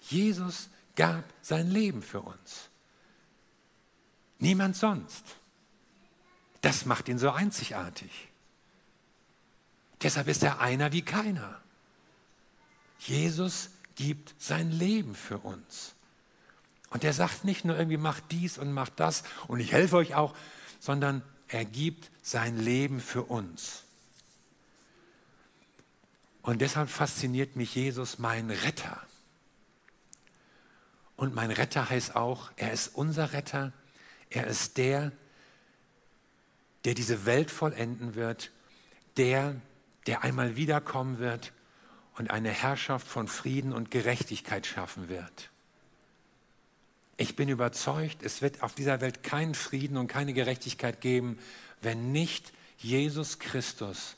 Jesus 0.09 0.67
gab 0.95 1.23
sein 1.43 1.69
Leben 1.69 2.01
für 2.01 2.21
uns. 2.21 2.69
Niemand 4.39 4.77
sonst. 4.77 5.23
Das 6.61 6.87
macht 6.87 7.07
ihn 7.07 7.19
so 7.19 7.29
einzigartig. 7.29 8.29
Deshalb 10.01 10.27
ist 10.27 10.41
er 10.41 10.59
einer 10.59 10.91
wie 10.91 11.03
keiner. 11.03 11.61
Jesus 12.97 13.69
gibt 13.93 14.33
sein 14.39 14.71
Leben 14.71 15.13
für 15.13 15.37
uns. 15.37 15.93
Und 16.91 17.03
er 17.03 17.13
sagt 17.13 17.45
nicht 17.45 17.65
nur 17.65 17.77
irgendwie, 17.77 17.97
macht 17.97 18.25
dies 18.31 18.57
und 18.57 18.71
macht 18.73 18.99
das 18.99 19.23
und 19.47 19.59
ich 19.59 19.71
helfe 19.71 19.95
euch 19.95 20.13
auch, 20.13 20.35
sondern 20.79 21.23
er 21.47 21.65
gibt 21.65 22.11
sein 22.21 22.57
Leben 22.57 22.99
für 22.99 23.23
uns. 23.23 23.83
Und 26.41 26.61
deshalb 26.61 26.89
fasziniert 26.89 27.55
mich 27.55 27.75
Jesus, 27.75 28.19
mein 28.19 28.49
Retter. 28.49 29.01
Und 31.15 31.33
mein 31.33 31.51
Retter 31.51 31.89
heißt 31.89 32.15
auch, 32.15 32.51
er 32.57 32.73
ist 32.73 32.89
unser 32.95 33.31
Retter. 33.31 33.73
Er 34.29 34.47
ist 34.47 34.77
der, 34.77 35.11
der 36.83 36.93
diese 36.93 37.25
Welt 37.25 37.51
vollenden 37.51 38.15
wird, 38.15 38.51
der, 39.17 39.55
der 40.07 40.23
einmal 40.23 40.55
wiederkommen 40.55 41.19
wird 41.19 41.53
und 42.17 42.31
eine 42.31 42.49
Herrschaft 42.49 43.07
von 43.07 43.27
Frieden 43.27 43.71
und 43.71 43.91
Gerechtigkeit 43.91 44.65
schaffen 44.65 45.09
wird. 45.09 45.51
Ich 47.21 47.35
bin 47.35 47.49
überzeugt, 47.49 48.23
es 48.23 48.41
wird 48.41 48.63
auf 48.63 48.73
dieser 48.73 48.99
Welt 48.99 49.21
keinen 49.21 49.53
Frieden 49.53 49.97
und 49.97 50.07
keine 50.07 50.33
Gerechtigkeit 50.33 51.01
geben, 51.01 51.37
wenn 51.79 52.11
nicht 52.11 52.51
Jesus 52.79 53.37
Christus 53.37 54.15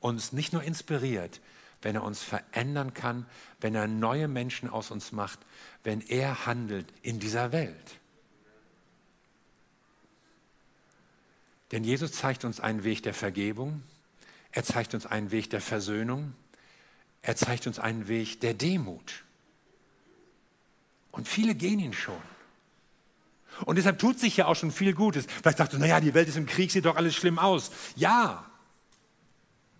uns 0.00 0.32
nicht 0.32 0.54
nur 0.54 0.62
inspiriert, 0.62 1.42
wenn 1.82 1.94
er 1.94 2.02
uns 2.02 2.22
verändern 2.22 2.94
kann, 2.94 3.26
wenn 3.60 3.74
er 3.74 3.86
neue 3.86 4.28
Menschen 4.28 4.70
aus 4.70 4.90
uns 4.90 5.12
macht, 5.12 5.38
wenn 5.84 6.00
er 6.00 6.46
handelt 6.46 6.86
in 7.02 7.20
dieser 7.20 7.52
Welt. 7.52 7.98
Denn 11.70 11.84
Jesus 11.84 12.12
zeigt 12.12 12.46
uns 12.46 12.60
einen 12.60 12.82
Weg 12.82 13.02
der 13.02 13.12
Vergebung, 13.12 13.82
er 14.52 14.64
zeigt 14.64 14.94
uns 14.94 15.04
einen 15.04 15.32
Weg 15.32 15.50
der 15.50 15.60
Versöhnung, 15.60 16.32
er 17.20 17.36
zeigt 17.36 17.66
uns 17.66 17.78
einen 17.78 18.08
Weg 18.08 18.40
der 18.40 18.54
Demut. 18.54 19.22
Und 21.12 21.28
viele 21.28 21.54
gehen 21.54 21.78
ihn 21.78 21.92
schon. 21.92 22.37
Und 23.64 23.76
deshalb 23.76 23.98
tut 23.98 24.18
sich 24.18 24.36
ja 24.36 24.46
auch 24.46 24.56
schon 24.56 24.70
viel 24.70 24.94
Gutes. 24.94 25.26
Vielleicht 25.26 25.58
sagst 25.58 25.72
du, 25.72 25.78
naja, 25.78 26.00
die 26.00 26.14
Welt 26.14 26.28
ist 26.28 26.36
im 26.36 26.46
Krieg, 26.46 26.70
sieht 26.70 26.84
doch 26.84 26.96
alles 26.96 27.14
schlimm 27.14 27.38
aus. 27.38 27.70
Ja, 27.96 28.44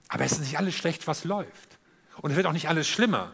aber 0.08 0.24
es 0.24 0.32
ist 0.32 0.40
nicht 0.40 0.58
alles 0.58 0.74
schlecht, 0.74 1.06
was 1.06 1.24
läuft. 1.24 1.78
Und 2.20 2.30
es 2.30 2.36
wird 2.36 2.46
auch 2.46 2.52
nicht 2.52 2.68
alles 2.68 2.88
schlimmer. 2.88 3.32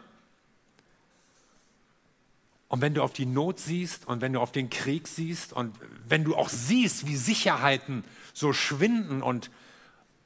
Und 2.68 2.80
wenn 2.80 2.94
du 2.94 3.02
auf 3.02 3.12
die 3.12 3.26
Not 3.26 3.60
siehst 3.60 4.06
und 4.06 4.20
wenn 4.20 4.32
du 4.32 4.40
auf 4.40 4.50
den 4.50 4.68
Krieg 4.68 5.06
siehst 5.06 5.52
und 5.52 5.76
wenn 6.06 6.24
du 6.24 6.34
auch 6.34 6.48
siehst, 6.48 7.06
wie 7.06 7.16
Sicherheiten 7.16 8.04
so 8.32 8.52
schwinden 8.52 9.22
und 9.22 9.50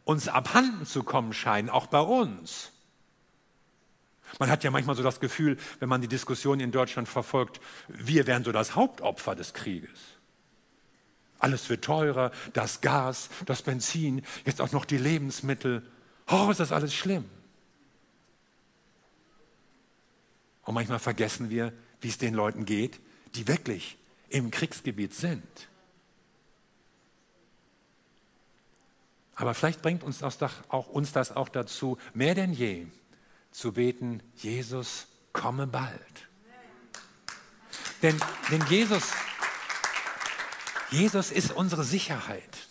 uns 0.04 0.28
abhanden 0.28 0.86
zu 0.86 1.02
kommen 1.02 1.34
scheinen, 1.34 1.68
auch 1.68 1.86
bei 1.86 2.00
uns. 2.00 2.72
Man 4.38 4.50
hat 4.50 4.62
ja 4.62 4.70
manchmal 4.70 4.96
so 4.96 5.02
das 5.02 5.20
Gefühl, 5.20 5.56
wenn 5.80 5.88
man 5.88 6.00
die 6.00 6.08
Diskussion 6.08 6.60
in 6.60 6.70
Deutschland 6.70 7.08
verfolgt, 7.08 7.60
wir 7.88 8.26
wären 8.26 8.44
so 8.44 8.52
das 8.52 8.74
Hauptopfer 8.74 9.34
des 9.34 9.54
Krieges. 9.54 9.98
Alles 11.38 11.68
wird 11.68 11.84
teurer, 11.84 12.32
das 12.52 12.80
Gas, 12.80 13.30
das 13.46 13.62
Benzin, 13.62 14.22
jetzt 14.44 14.60
auch 14.60 14.72
noch 14.72 14.84
die 14.84 14.98
Lebensmittel. 14.98 15.88
Oh, 16.28 16.50
ist 16.50 16.60
das 16.60 16.72
alles 16.72 16.94
schlimm. 16.94 17.24
Und 20.64 20.74
manchmal 20.74 20.98
vergessen 20.98 21.48
wir, 21.48 21.72
wie 22.00 22.08
es 22.08 22.18
den 22.18 22.34
Leuten 22.34 22.64
geht, 22.64 23.00
die 23.34 23.48
wirklich 23.48 23.96
im 24.28 24.50
Kriegsgebiet 24.50 25.14
sind. 25.14 25.68
Aber 29.34 29.54
vielleicht 29.54 29.82
bringt 29.82 30.02
uns 30.02 30.18
das, 30.18 30.38
auch, 30.68 30.88
uns 30.88 31.12
das 31.12 31.34
auch 31.34 31.48
dazu, 31.48 31.96
mehr 32.12 32.34
denn 32.34 32.52
je 32.52 32.86
zu 33.58 33.72
beten, 33.72 34.22
Jesus, 34.36 35.08
komme 35.32 35.66
bald. 35.66 36.28
Denn, 38.02 38.16
denn 38.52 38.64
Jesus, 38.68 39.02
Jesus 40.92 41.32
ist 41.32 41.50
unsere 41.50 41.82
Sicherheit. 41.82 42.68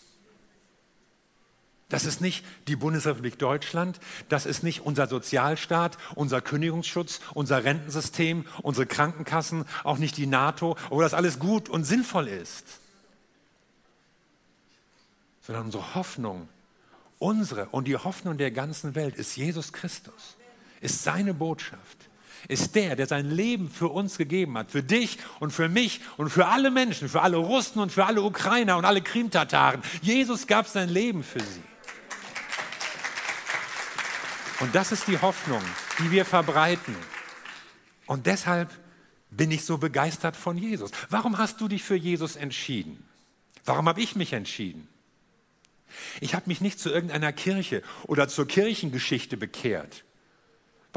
Das 1.90 2.06
ist 2.06 2.22
nicht 2.22 2.46
die 2.70 2.78
Bundesrepublik 2.78 3.38
Deutschland, 3.38 4.00
das 4.30 4.46
ist 4.46 4.64
nicht 4.64 4.86
unser 4.86 5.08
Sozialstaat, 5.08 5.98
unser 6.16 6.40
Kündigungsschutz, 6.40 7.20
unser 7.34 7.66
Rentensystem, 7.66 8.46
unsere 8.62 8.86
Krankenkassen, 8.88 9.66
auch 9.84 9.98
nicht 9.98 10.16
die 10.16 10.26
NATO, 10.26 10.78
wo 10.90 11.02
das 11.02 11.14
alles 11.14 11.38
gut 11.38 11.68
und 11.68 11.84
sinnvoll 11.84 12.30
ist. 12.30 12.80
Sondern 15.42 15.66
unsere 15.66 15.96
Hoffnung, 15.96 16.48
unsere 17.20 17.68
und 17.68 17.90
die 17.90 17.98
Hoffnung 17.98 18.38
der 18.38 18.52
ganzen 18.52 18.96
Welt 18.96 19.16
ist 19.18 19.36
Jesus 19.36 19.74
Christus, 19.74 20.38
ist 20.82 21.04
seine 21.04 21.34
Botschaft, 21.34 22.10
ist 22.48 22.76
der, 22.76 22.96
der 22.96 23.08
sein 23.08 23.30
Leben 23.30 23.70
für 23.70 23.88
uns 23.88 24.18
gegeben 24.18 24.58
hat, 24.58 24.72
für 24.72 24.84
dich 24.84 25.18
und 25.40 25.52
für 25.52 25.70
mich 25.70 26.02
und 26.18 26.30
für 26.30 26.48
alle 26.48 26.72
Menschen, 26.72 27.10
für 27.10 27.22
alle 27.22 27.38
Russen 27.38 27.80
und 27.80 27.92
für 27.92 28.06
alle 28.06 28.22
Ukrainer 28.22 28.78
und 28.78 28.86
alle 28.86 29.02
Krimtataren. 29.02 29.82
Jesus 30.02 30.48
gab 30.48 30.68
sein 30.68 30.90
Leben 30.90 31.24
für 31.24 31.40
sie. 31.40 31.64
Und 34.60 34.74
das 34.74 34.92
ist 34.92 35.08
die 35.08 35.20
Hoffnung, 35.20 35.62
die 36.00 36.12
wir 36.12 36.26
verbreiten. 36.26 36.96
Und 38.06 38.26
deshalb 38.26 38.72
bin 39.30 39.52
ich 39.52 39.66
so 39.66 39.78
begeistert 39.78 40.36
von 40.36 40.58
Jesus? 40.58 40.92
Warum 41.10 41.38
hast 41.38 41.62
du 41.62 41.68
dich 41.68 41.84
für 41.84 41.96
Jesus 41.96 42.36
entschieden? 42.36 43.04
Warum 43.66 43.88
habe 43.88 44.02
ich 44.02 44.16
mich 44.16 44.34
entschieden? 44.34 44.88
Ich 46.22 46.34
habe 46.34 46.46
mich 46.48 46.62
nicht 46.62 46.80
zu 46.80 46.90
irgendeiner 46.90 47.34
Kirche 47.34 47.84
oder 48.04 48.28
zur 48.28 48.48
Kirchengeschichte 48.48 49.38
bekehrt, 49.38 50.06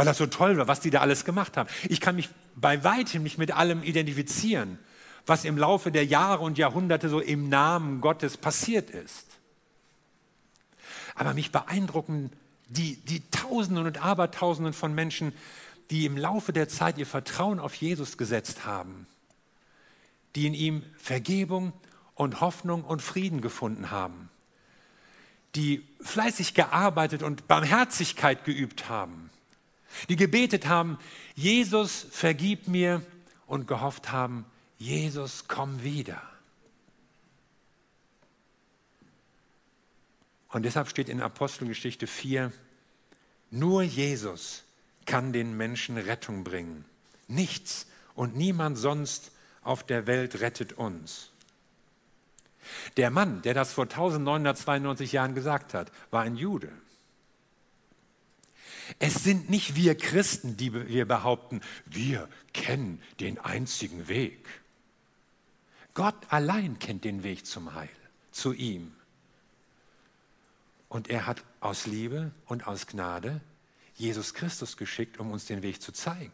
weil 0.01 0.07
das 0.07 0.19
so 0.19 0.27
toll 0.27 0.57
war, 0.57 0.67
was 0.67 0.81
die 0.81 0.91
da 0.91 1.01
alles 1.01 1.25
gemacht 1.25 1.57
haben. 1.57 1.69
Ich 1.89 2.01
kann 2.01 2.17
mich 2.17 2.31
bei 2.57 2.83
weitem 2.85 3.23
nicht 3.23 3.39
mit 3.39 3.53
allem 3.53 3.83
identifizieren, 3.83 4.79
was 5.27 5.45
im 5.45 5.59
Laufe 5.59 5.93
der 5.93 6.07
Jahre 6.07 6.43
und 6.43 6.57
Jahrhunderte 6.59 7.11
so 7.11 7.21
im 7.21 7.51
Namen 7.51 8.01
Gottes 8.01 8.39
passiert 8.39 8.89
ist. 8.89 9.27
Aber 11.15 11.35
mich 11.35 11.53
beeindrucken 11.53 12.33
die, 12.69 12.97
die 12.97 13.21
Tausenden 13.31 13.85
und 13.85 14.03
Abertausenden 14.03 14.73
von 14.73 14.95
Menschen, 14.95 15.35
die 15.91 16.07
im 16.07 16.17
Laufe 16.17 16.55
der 16.55 16.69
Zeit 16.69 16.97
ihr 16.97 17.07
Vertrauen 17.07 17.59
auf 17.59 17.75
Jesus 17.75 18.17
gesetzt 18.17 18.65
haben, 18.65 19.07
die 20.35 20.47
in 20.47 20.55
ihm 20.55 20.83
Vergebung 20.97 21.75
und 22.15 22.41
Hoffnung 22.41 22.85
und 22.85 23.03
Frieden 23.03 23.43
gefunden 23.43 23.91
haben, 23.91 24.31
die 25.57 25.87
fleißig 26.01 26.55
gearbeitet 26.55 27.23
und 27.23 27.49
Barmherzigkeit 27.49 28.45
geübt 28.45 28.89
haben, 28.89 29.31
die 30.09 30.16
gebetet 30.16 30.66
haben, 30.66 30.98
Jesus, 31.35 32.07
vergib 32.11 32.68
mir 32.68 33.03
und 33.46 33.66
gehofft 33.66 34.12
haben, 34.12 34.44
Jesus, 34.79 35.44
komm 35.48 35.83
wieder. 35.83 36.22
Und 40.48 40.64
deshalb 40.64 40.88
steht 40.88 41.09
in 41.09 41.20
Apostelgeschichte 41.20 42.07
4, 42.07 42.53
nur 43.50 43.83
Jesus 43.83 44.64
kann 45.07 45.33
den 45.33 45.57
Menschen 45.57 45.96
Rettung 45.96 46.44
bringen. 46.44 46.85
Nichts 47.29 47.87
und 48.14 48.37
niemand 48.37 48.79
sonst 48.79 49.33
auf 49.62 49.85
der 49.85 50.07
Welt 50.07 50.40
rettet 50.40 50.72
uns. 50.72 51.31
Der 52.96 53.11
Mann, 53.11 53.42
der 53.42 53.55
das 53.55 53.72
vor 53.72 53.85
1992 53.85 55.12
Jahren 55.12 55.35
gesagt 55.35 55.74
hat, 55.74 55.90
war 56.11 56.22
ein 56.22 56.37
Jude. 56.37 56.70
Es 58.98 59.22
sind 59.22 59.50
nicht 59.50 59.76
wir 59.76 59.94
Christen, 59.94 60.57
die 60.57 60.72
wir 60.72 61.07
behaupten, 61.07 61.61
wir 61.87 62.29
kennen 62.53 63.00
den 63.20 63.38
einzigen 63.38 64.09
Weg. 64.09 64.46
Gott 65.94 66.16
allein 66.29 66.79
kennt 66.79 67.05
den 67.05 67.22
Weg 67.22 67.46
zum 67.46 67.74
Heil, 67.74 67.88
zu 68.31 68.53
ihm. 68.53 68.92
Und 70.88 71.09
er 71.09 71.26
hat 71.26 71.44
aus 71.61 71.87
Liebe 71.87 72.33
und 72.46 72.66
aus 72.66 72.87
Gnade 72.87 73.40
Jesus 73.94 74.35
Christus 74.35 74.76
geschickt, 74.76 75.18
um 75.18 75.31
uns 75.31 75.44
den 75.44 75.62
Weg 75.62 75.83
zu 75.83 75.92
zeigen. 75.92 76.33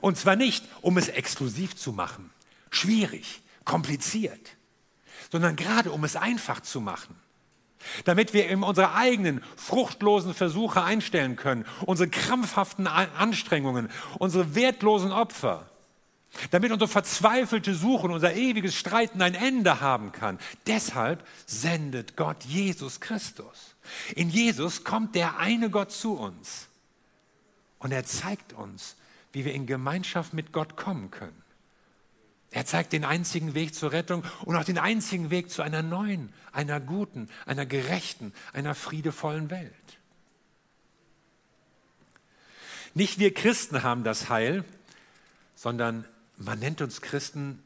Und 0.00 0.16
zwar 0.16 0.36
nicht, 0.36 0.64
um 0.80 0.96
es 0.96 1.08
exklusiv 1.08 1.76
zu 1.76 1.92
machen, 1.92 2.30
schwierig, 2.70 3.42
kompliziert, 3.64 4.56
sondern 5.30 5.54
gerade 5.54 5.92
um 5.92 6.02
es 6.04 6.16
einfach 6.16 6.60
zu 6.60 6.80
machen. 6.80 7.14
Damit 8.04 8.32
wir 8.32 8.48
in 8.48 8.62
unsere 8.62 8.94
eigenen 8.94 9.42
fruchtlosen 9.56 10.34
Versuche 10.34 10.82
einstellen 10.82 11.36
können, 11.36 11.64
unsere 11.86 12.08
krampfhaften 12.08 12.86
Anstrengungen, 12.86 13.90
unsere 14.18 14.54
wertlosen 14.54 15.12
Opfer, 15.12 15.68
damit 16.50 16.72
unsere 16.72 16.88
verzweifelte 16.88 17.74
Suche 17.74 18.06
und 18.06 18.12
unser 18.12 18.34
ewiges 18.34 18.74
Streiten 18.74 19.22
ein 19.22 19.34
Ende 19.34 19.80
haben 19.80 20.12
kann. 20.12 20.38
Deshalb 20.66 21.26
sendet 21.46 22.16
Gott 22.16 22.44
Jesus 22.44 23.00
Christus. 23.00 23.76
In 24.14 24.30
Jesus 24.30 24.84
kommt 24.84 25.14
der 25.14 25.38
eine 25.38 25.70
Gott 25.70 25.92
zu 25.92 26.14
uns 26.14 26.68
und 27.78 27.92
er 27.92 28.04
zeigt 28.04 28.54
uns, 28.54 28.96
wie 29.32 29.44
wir 29.44 29.52
in 29.52 29.66
Gemeinschaft 29.66 30.32
mit 30.32 30.52
Gott 30.52 30.76
kommen 30.76 31.10
können. 31.10 31.43
Er 32.54 32.64
zeigt 32.64 32.92
den 32.92 33.04
einzigen 33.04 33.54
Weg 33.54 33.74
zur 33.74 33.90
Rettung 33.90 34.24
und 34.44 34.54
auch 34.54 34.62
den 34.62 34.78
einzigen 34.78 35.30
Weg 35.30 35.50
zu 35.50 35.60
einer 35.60 35.82
neuen, 35.82 36.32
einer 36.52 36.78
guten, 36.78 37.28
einer 37.46 37.66
gerechten, 37.66 38.32
einer 38.52 38.76
friedevollen 38.76 39.50
Welt. 39.50 39.72
Nicht 42.94 43.18
wir 43.18 43.34
Christen 43.34 43.82
haben 43.82 44.04
das 44.04 44.28
Heil, 44.28 44.64
sondern 45.56 46.04
man 46.36 46.60
nennt 46.60 46.80
uns 46.80 47.00
Christen, 47.00 47.60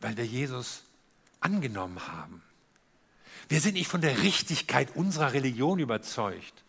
weil 0.00 0.16
wir 0.16 0.24
Jesus 0.24 0.84
angenommen 1.40 2.00
haben. 2.08 2.42
Wir 3.50 3.60
sind 3.60 3.74
nicht 3.74 3.88
von 3.88 4.00
der 4.00 4.22
Richtigkeit 4.22 4.96
unserer 4.96 5.34
Religion 5.34 5.80
überzeugt, 5.80 6.64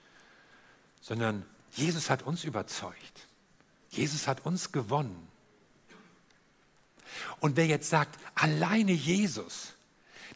sondern 1.00 1.46
Jesus 1.72 2.10
hat 2.10 2.24
uns 2.24 2.44
überzeugt. 2.44 3.28
Jesus 3.92 4.28
hat 4.28 4.46
uns 4.46 4.74
gewonnen. 4.74 5.27
Und 7.40 7.58
wer 7.58 7.66
jetzt 7.66 7.90
sagt, 7.90 8.20
alleine 8.36 8.92
Jesus, 8.92 9.74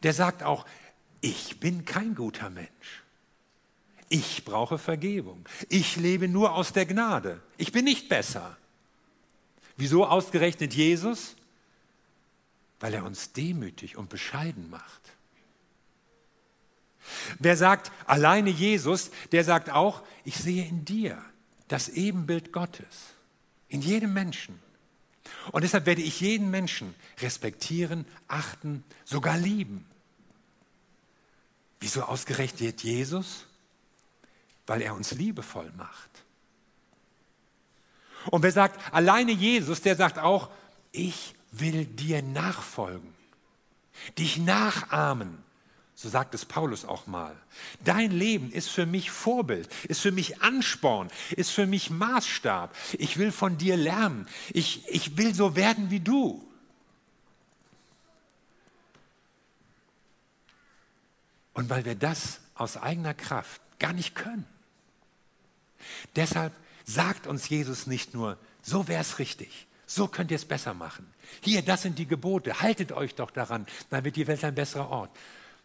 der 0.03 0.13
sagt 0.13 0.43
auch, 0.43 0.65
ich 1.21 1.59
bin 1.59 1.85
kein 1.85 2.15
guter 2.15 2.49
Mensch. 2.49 3.03
Ich 4.09 4.43
brauche 4.43 4.77
Vergebung. 4.77 5.45
Ich 5.69 5.95
lebe 5.95 6.27
nur 6.27 6.53
aus 6.53 6.73
der 6.73 6.85
Gnade. 6.85 7.41
Ich 7.57 7.71
bin 7.71 7.85
nicht 7.85 8.09
besser. 8.09 8.57
Wieso 9.77 10.05
ausgerechnet 10.05 10.73
Jesus? 10.73 11.35
Weil 12.79 12.93
er 12.93 13.05
uns 13.05 13.31
demütig 13.31 13.95
und 13.95 14.09
bescheiden 14.09 14.69
macht. 14.69 15.01
Wer 17.39 17.55
sagt, 17.55 17.91
alleine 18.05 18.49
Jesus, 18.49 19.11
der 19.31 19.43
sagt 19.43 19.69
auch, 19.69 20.03
ich 20.23 20.35
sehe 20.35 20.65
in 20.65 20.85
dir 20.85 21.23
das 21.67 21.89
Ebenbild 21.89 22.51
Gottes, 22.51 23.13
in 23.69 23.81
jedem 23.81 24.13
Menschen. 24.13 24.59
Und 25.51 25.63
deshalb 25.63 25.85
werde 25.85 26.01
ich 26.01 26.21
jeden 26.21 26.51
Menschen 26.51 26.93
respektieren, 27.19 28.05
achten, 28.27 28.83
sogar 29.05 29.37
lieben. 29.37 29.85
Wieso 31.79 32.03
ausgerechnet 32.03 32.83
Jesus? 32.83 33.45
Weil 34.67 34.81
er 34.81 34.93
uns 34.93 35.11
liebevoll 35.11 35.71
macht. 35.75 36.09
Und 38.29 38.43
wer 38.43 38.51
sagt, 38.51 38.93
alleine 38.93 39.31
Jesus, 39.31 39.81
der 39.81 39.95
sagt 39.95 40.19
auch, 40.19 40.51
ich 40.91 41.33
will 41.51 41.85
dir 41.85 42.21
nachfolgen, 42.21 43.13
dich 44.17 44.37
nachahmen. 44.37 45.43
So 46.01 46.09
sagt 46.09 46.33
es 46.33 46.45
Paulus 46.45 46.83
auch 46.83 47.05
mal. 47.05 47.35
Dein 47.83 48.09
Leben 48.09 48.51
ist 48.51 48.69
für 48.69 48.87
mich 48.87 49.11
Vorbild, 49.11 49.69
ist 49.83 50.01
für 50.01 50.11
mich 50.11 50.41
Ansporn, 50.41 51.11
ist 51.37 51.51
für 51.51 51.67
mich 51.67 51.91
Maßstab. 51.91 52.75
Ich 52.93 53.17
will 53.17 53.31
von 53.31 53.59
dir 53.59 53.77
lernen. 53.77 54.27
Ich, 54.51 54.83
ich 54.89 55.15
will 55.17 55.35
so 55.35 55.55
werden 55.55 55.91
wie 55.91 55.99
du. 55.99 56.43
Und 61.53 61.69
weil 61.69 61.85
wir 61.85 61.93
das 61.93 62.39
aus 62.55 62.77
eigener 62.77 63.13
Kraft 63.13 63.61
gar 63.77 63.93
nicht 63.93 64.15
können. 64.15 64.47
Deshalb 66.15 66.53
sagt 66.83 67.27
uns 67.27 67.47
Jesus 67.47 67.85
nicht 67.85 68.15
nur, 68.15 68.39
so 68.63 68.87
wäre 68.87 69.01
es 69.01 69.19
richtig, 69.19 69.67
so 69.85 70.07
könnt 70.07 70.31
ihr 70.31 70.35
es 70.37 70.45
besser 70.45 70.73
machen. 70.73 71.05
Hier, 71.41 71.61
das 71.61 71.83
sind 71.83 71.99
die 71.99 72.07
Gebote, 72.07 72.59
haltet 72.59 72.91
euch 72.91 73.13
doch 73.13 73.29
daran, 73.29 73.67
dann 73.91 74.03
wird 74.03 74.15
die 74.15 74.25
Welt 74.25 74.43
ein 74.43 74.55
besserer 74.55 74.89
Ort. 74.89 75.15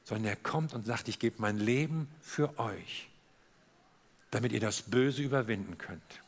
Sondern 0.07 0.25
er 0.25 0.37
kommt 0.37 0.73
und 0.73 0.87
sagt, 0.87 1.09
ich 1.09 1.19
gebe 1.19 1.37
mein 1.39 1.59
Leben 1.59 2.09
für 2.23 2.59
euch, 2.59 3.11
damit 4.31 4.53
ihr 4.53 4.61
das 4.61 4.81
Böse 4.83 5.21
überwinden 5.21 5.77
könnt. 5.77 6.23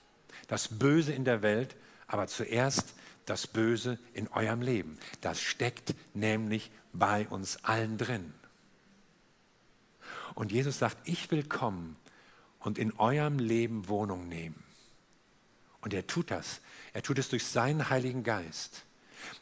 Das 0.49 0.69
Böse 0.69 1.13
in 1.13 1.25
der 1.25 1.41
Welt, 1.41 1.77
aber 2.07 2.27
zuerst 2.27 2.93
das 3.25 3.47
Böse 3.47 3.99
in 4.13 4.29
eurem 4.29 4.61
Leben. 4.61 4.99
Das 5.21 5.41
steckt 5.41 5.95
nämlich 6.13 6.71
bei 6.93 7.27
uns 7.29 7.65
allen 7.65 7.97
drin. 7.97 8.35
Und 10.35 10.53
Jesus 10.53 10.79
sagt, 10.79 10.97
ich 11.05 11.31
will 11.31 11.45
kommen 11.45 11.97
und 12.61 12.79
in 12.79 12.93
eurem 12.99 13.39
Leben 13.39 13.89
Wohnung 13.89 14.29
nehmen. 14.29 14.63
Und 15.81 15.95
er 15.95 16.07
tut 16.07 16.31
das. 16.31 16.61
Er 16.93 17.03
tut 17.03 17.19
es 17.19 17.29
durch 17.29 17.47
seinen 17.47 17.91
Heiligen 17.91 18.25
Geist. 18.25 18.85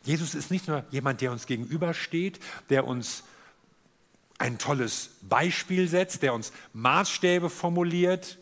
Jesus 0.02 0.34
ist 0.34 0.50
nicht 0.50 0.68
nur 0.68 0.84
jemand, 0.90 1.20
der 1.20 1.32
uns 1.32 1.46
gegenübersteht, 1.46 2.40
der 2.70 2.86
uns 2.86 3.24
ein 4.38 4.58
tolles 4.58 5.10
Beispiel 5.22 5.88
setzt, 5.88 6.22
der 6.22 6.34
uns 6.34 6.52
Maßstäbe 6.72 7.50
formuliert, 7.50 8.38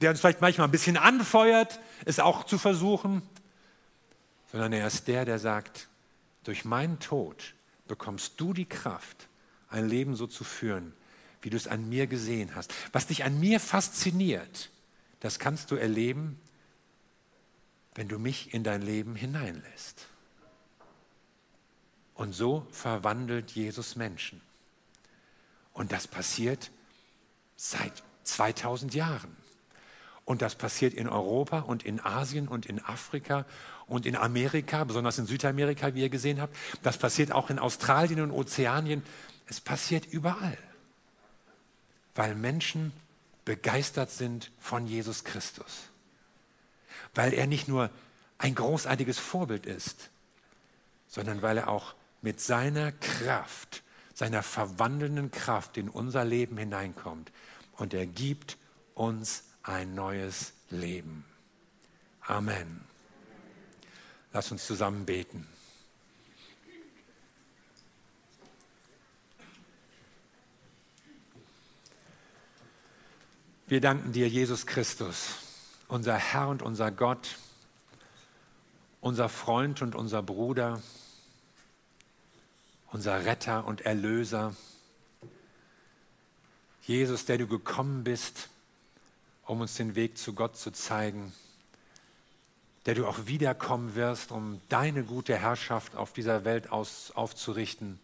der 0.00 0.10
uns 0.10 0.20
vielleicht 0.20 0.40
manchmal 0.40 0.68
ein 0.68 0.72
bisschen 0.72 0.96
anfeuert, 0.96 1.80
es 2.04 2.20
auch 2.20 2.44
zu 2.44 2.58
versuchen, 2.58 3.22
sondern 4.52 4.72
er 4.72 4.86
ist 4.86 5.08
der, 5.08 5.24
der 5.24 5.38
sagt, 5.38 5.88
durch 6.44 6.64
meinen 6.64 6.98
Tod 7.00 7.54
bekommst 7.88 8.40
du 8.40 8.52
die 8.52 8.64
Kraft, 8.64 9.28
ein 9.68 9.88
Leben 9.88 10.16
so 10.16 10.26
zu 10.26 10.44
führen, 10.44 10.92
wie 11.42 11.50
du 11.50 11.56
es 11.56 11.68
an 11.68 11.88
mir 11.88 12.06
gesehen 12.06 12.54
hast. 12.54 12.72
Was 12.92 13.06
dich 13.06 13.24
an 13.24 13.38
mir 13.38 13.60
fasziniert, 13.60 14.70
das 15.20 15.38
kannst 15.38 15.70
du 15.70 15.76
erleben, 15.76 16.40
wenn 17.94 18.08
du 18.08 18.18
mich 18.18 18.54
in 18.54 18.62
dein 18.62 18.82
Leben 18.82 19.14
hineinlässt. 19.16 20.06
Und 22.14 22.32
so 22.32 22.66
verwandelt 22.70 23.50
Jesus 23.52 23.96
Menschen. 23.96 24.40
Und 25.76 25.92
das 25.92 26.08
passiert 26.08 26.70
seit 27.54 28.02
2000 28.24 28.94
Jahren. 28.94 29.36
Und 30.24 30.40
das 30.40 30.54
passiert 30.54 30.94
in 30.94 31.06
Europa 31.06 31.60
und 31.60 31.84
in 31.84 32.00
Asien 32.00 32.48
und 32.48 32.64
in 32.64 32.82
Afrika 32.82 33.44
und 33.86 34.06
in 34.06 34.16
Amerika, 34.16 34.84
besonders 34.84 35.18
in 35.18 35.26
Südamerika, 35.26 35.94
wie 35.94 36.00
ihr 36.00 36.08
gesehen 36.08 36.40
habt. 36.40 36.56
Das 36.82 36.96
passiert 36.96 37.30
auch 37.30 37.50
in 37.50 37.58
Australien 37.58 38.22
und 38.22 38.30
Ozeanien. 38.30 39.02
Es 39.48 39.60
passiert 39.60 40.06
überall, 40.06 40.56
weil 42.14 42.34
Menschen 42.34 42.92
begeistert 43.44 44.10
sind 44.10 44.50
von 44.58 44.86
Jesus 44.86 45.24
Christus. 45.24 45.90
Weil 47.14 47.34
er 47.34 47.46
nicht 47.46 47.68
nur 47.68 47.90
ein 48.38 48.54
großartiges 48.54 49.18
Vorbild 49.18 49.66
ist, 49.66 50.08
sondern 51.06 51.42
weil 51.42 51.58
er 51.58 51.68
auch 51.68 51.94
mit 52.22 52.40
seiner 52.40 52.92
Kraft, 52.92 53.82
seiner 54.16 54.42
verwandelnden 54.42 55.30
Kraft 55.30 55.76
in 55.76 55.90
unser 55.90 56.24
Leben 56.24 56.56
hineinkommt 56.56 57.30
und 57.72 57.92
er 57.92 58.06
gibt 58.06 58.56
uns 58.94 59.44
ein 59.62 59.94
neues 59.94 60.54
Leben. 60.70 61.26
Amen. 62.22 62.82
Lass 64.32 64.50
uns 64.50 64.66
zusammen 64.66 65.04
beten. 65.04 65.46
Wir 73.66 73.82
danken 73.82 74.12
dir, 74.12 74.28
Jesus 74.28 74.64
Christus, 74.64 75.34
unser 75.88 76.16
Herr 76.16 76.48
und 76.48 76.62
unser 76.62 76.90
Gott, 76.90 77.36
unser 79.02 79.28
Freund 79.28 79.82
und 79.82 79.94
unser 79.94 80.22
Bruder, 80.22 80.80
unser 82.96 83.26
Retter 83.26 83.66
und 83.66 83.82
Erlöser. 83.82 84.56
Jesus, 86.80 87.26
der 87.26 87.36
du 87.36 87.46
gekommen 87.46 88.04
bist, 88.04 88.48
um 89.44 89.60
uns 89.60 89.74
den 89.74 89.94
Weg 89.96 90.16
zu 90.16 90.32
Gott 90.32 90.56
zu 90.56 90.70
zeigen, 90.70 91.34
der 92.86 92.94
du 92.94 93.06
auch 93.06 93.26
wiederkommen 93.26 93.96
wirst, 93.96 94.32
um 94.32 94.62
deine 94.70 95.04
gute 95.04 95.36
Herrschaft 95.36 95.94
auf 95.94 96.14
dieser 96.14 96.46
Welt 96.46 96.72
aus, 96.72 97.10
aufzurichten. 97.10 97.98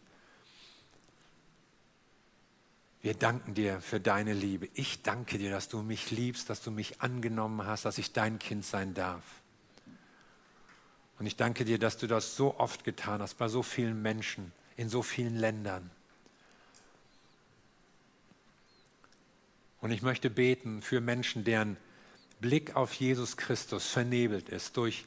Wir 3.00 3.14
danken 3.14 3.54
dir 3.54 3.80
für 3.80 3.98
deine 3.98 4.34
Liebe. 4.34 4.68
Ich 4.74 5.00
danke 5.00 5.38
dir, 5.38 5.50
dass 5.50 5.70
du 5.70 5.80
mich 5.80 6.10
liebst, 6.10 6.50
dass 6.50 6.60
du 6.60 6.70
mich 6.70 7.00
angenommen 7.00 7.66
hast, 7.66 7.86
dass 7.86 7.96
ich 7.96 8.12
dein 8.12 8.38
Kind 8.38 8.66
sein 8.66 8.92
darf. 8.92 9.22
Und 11.18 11.24
ich 11.24 11.36
danke 11.36 11.64
dir, 11.64 11.78
dass 11.78 11.96
du 11.96 12.06
das 12.06 12.36
so 12.36 12.58
oft 12.58 12.84
getan 12.84 13.22
hast, 13.22 13.38
bei 13.38 13.48
so 13.48 13.62
vielen 13.62 14.02
Menschen, 14.02 14.52
in 14.76 14.88
so 14.88 15.02
vielen 15.02 15.36
Ländern. 15.36 15.90
Und 19.80 19.90
ich 19.90 20.02
möchte 20.02 20.30
beten 20.30 20.80
für 20.80 21.00
Menschen, 21.00 21.44
deren 21.44 21.76
Blick 22.40 22.76
auf 22.76 22.94
Jesus 22.94 23.36
Christus 23.36 23.86
vernebelt 23.88 24.48
ist 24.48 24.76
durch 24.76 25.04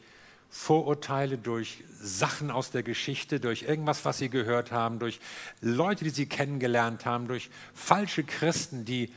Vorurteile, 0.50 1.38
durch 1.38 1.84
Sachen 2.00 2.50
aus 2.50 2.72
der 2.72 2.84
Geschichte, 2.84 3.40
durch 3.40 3.64
irgendwas, 3.64 4.06
was 4.06 4.20
sie 4.20 4.30
gehört 4.30 4.72
haben, 4.72 5.00
durch 5.00 5.20
Leute, 5.60 6.04
die 6.04 6.12
sie 6.12 6.28
kennengelernt 6.28 7.06
haben, 7.06 7.28
durch 7.28 7.50
falsche 7.74 8.24
Christen, 8.24 8.86
die 8.86 9.12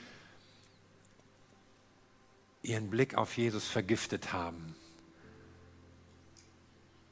ihren 2.63 2.91
Blick 2.91 3.15
auf 3.15 3.37
Jesus 3.37 3.67
vergiftet 3.69 4.33
haben. 4.33 4.75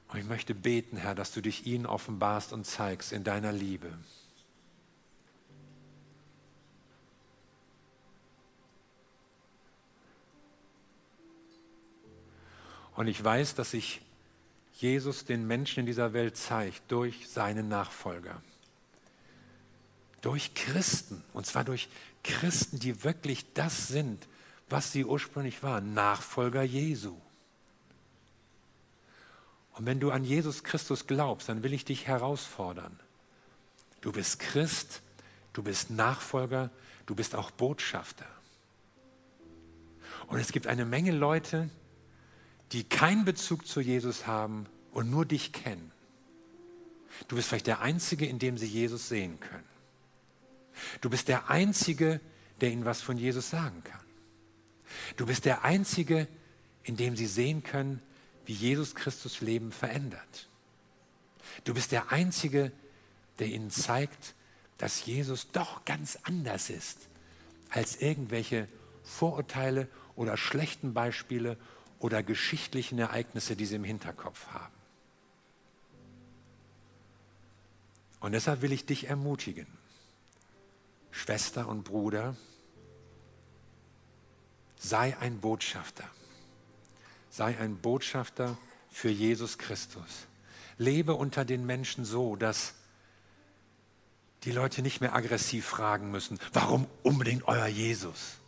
Und 0.08 0.18
ich 0.20 0.26
möchte 0.26 0.54
beten, 0.54 0.96
Herr, 0.96 1.14
dass 1.14 1.32
du 1.32 1.40
dich 1.40 1.66
ihnen 1.66 1.86
offenbarst 1.86 2.52
und 2.52 2.64
zeigst 2.64 3.12
in 3.12 3.24
deiner 3.24 3.52
Liebe. 3.52 3.92
Und 12.94 13.08
ich 13.08 13.22
weiß, 13.22 13.54
dass 13.54 13.72
sich 13.72 14.00
Jesus 14.72 15.24
den 15.24 15.46
Menschen 15.46 15.80
in 15.80 15.86
dieser 15.86 16.12
Welt 16.12 16.36
zeigt 16.36 16.90
durch 16.90 17.28
seine 17.28 17.62
Nachfolger. 17.62 18.42
Durch 20.22 20.54
Christen. 20.54 21.22
Und 21.32 21.46
zwar 21.46 21.64
durch 21.64 21.88
Christen, 22.22 22.78
die 22.78 23.04
wirklich 23.04 23.52
das 23.52 23.88
sind, 23.88 24.26
was 24.68 24.92
sie 24.92 25.04
ursprünglich 25.04 25.62
waren. 25.62 25.94
Nachfolger 25.94 26.62
Jesu. 26.62 27.16
Und 29.76 29.84
wenn 29.84 30.00
du 30.00 30.10
an 30.10 30.24
Jesus 30.24 30.64
Christus 30.64 31.06
glaubst, 31.06 31.48
dann 31.48 31.62
will 31.62 31.74
ich 31.74 31.84
dich 31.84 32.06
herausfordern. 32.06 32.98
Du 34.00 34.10
bist 34.10 34.38
Christ, 34.38 35.02
du 35.52 35.62
bist 35.62 35.90
Nachfolger, 35.90 36.70
du 37.04 37.14
bist 37.14 37.34
auch 37.34 37.50
Botschafter. 37.50 38.26
Und 40.28 40.38
es 40.38 40.50
gibt 40.50 40.66
eine 40.66 40.86
Menge 40.86 41.12
Leute, 41.12 41.68
die 42.72 42.84
keinen 42.84 43.26
Bezug 43.26 43.66
zu 43.66 43.80
Jesus 43.80 44.26
haben 44.26 44.66
und 44.92 45.10
nur 45.10 45.26
dich 45.26 45.52
kennen. 45.52 45.92
Du 47.28 47.36
bist 47.36 47.48
vielleicht 47.48 47.66
der 47.66 47.80
Einzige, 47.80 48.24
in 48.26 48.38
dem 48.38 48.56
sie 48.56 48.66
Jesus 48.66 49.08
sehen 49.08 49.38
können. 49.40 49.64
Du 51.02 51.10
bist 51.10 51.28
der 51.28 51.50
Einzige, 51.50 52.20
der 52.62 52.70
ihnen 52.70 52.86
was 52.86 53.02
von 53.02 53.18
Jesus 53.18 53.50
sagen 53.50 53.82
kann. 53.84 54.00
Du 55.16 55.26
bist 55.26 55.44
der 55.44 55.64
Einzige, 55.64 56.28
in 56.82 56.96
dem 56.96 57.14
sie 57.14 57.26
sehen 57.26 57.62
können, 57.62 58.00
wie 58.46 58.52
Jesus 58.52 58.94
Christus 58.94 59.40
Leben 59.40 59.72
verändert. 59.72 60.48
Du 61.64 61.74
bist 61.74 61.92
der 61.92 62.10
Einzige, 62.10 62.72
der 63.38 63.48
ihnen 63.48 63.70
zeigt, 63.70 64.34
dass 64.78 65.04
Jesus 65.04 65.50
doch 65.50 65.84
ganz 65.84 66.18
anders 66.22 66.70
ist 66.70 67.08
als 67.70 67.96
irgendwelche 67.96 68.68
Vorurteile 69.02 69.88
oder 70.14 70.36
schlechten 70.36 70.94
Beispiele 70.94 71.56
oder 71.98 72.22
geschichtlichen 72.22 72.98
Ereignisse, 72.98 73.56
die 73.56 73.66
sie 73.66 73.76
im 73.76 73.84
Hinterkopf 73.84 74.46
haben. 74.48 74.74
Und 78.20 78.32
deshalb 78.32 78.62
will 78.62 78.72
ich 78.72 78.86
dich 78.86 79.08
ermutigen, 79.08 79.66
Schwester 81.10 81.68
und 81.68 81.84
Bruder, 81.84 82.36
sei 84.78 85.16
ein 85.18 85.40
Botschafter. 85.40 86.08
Sei 87.36 87.58
ein 87.58 87.76
Botschafter 87.76 88.56
für 88.90 89.10
Jesus 89.10 89.58
Christus. 89.58 90.26
Lebe 90.78 91.14
unter 91.14 91.44
den 91.44 91.66
Menschen 91.66 92.04
so, 92.04 92.36
dass 92.36 92.74
die 94.44 94.52
Leute 94.52 94.80
nicht 94.80 95.00
mehr 95.00 95.14
aggressiv 95.14 95.66
fragen 95.66 96.10
müssen, 96.10 96.38
warum 96.52 96.86
unbedingt 97.02 97.46
euer 97.48 97.66
Jesus? 97.66 98.38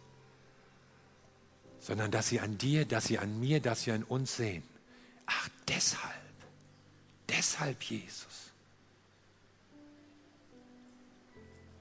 sondern 1.88 2.10
dass 2.10 2.28
sie 2.28 2.38
an 2.38 2.58
dir, 2.58 2.84
dass 2.84 3.06
sie 3.06 3.18
an 3.18 3.40
mir, 3.40 3.60
dass 3.62 3.84
sie 3.84 3.92
an 3.92 4.02
uns 4.04 4.36
sehen. 4.36 4.62
Ach, 5.24 5.48
deshalb, 5.68 6.34
deshalb 7.30 7.82
Jesus. 7.82 8.52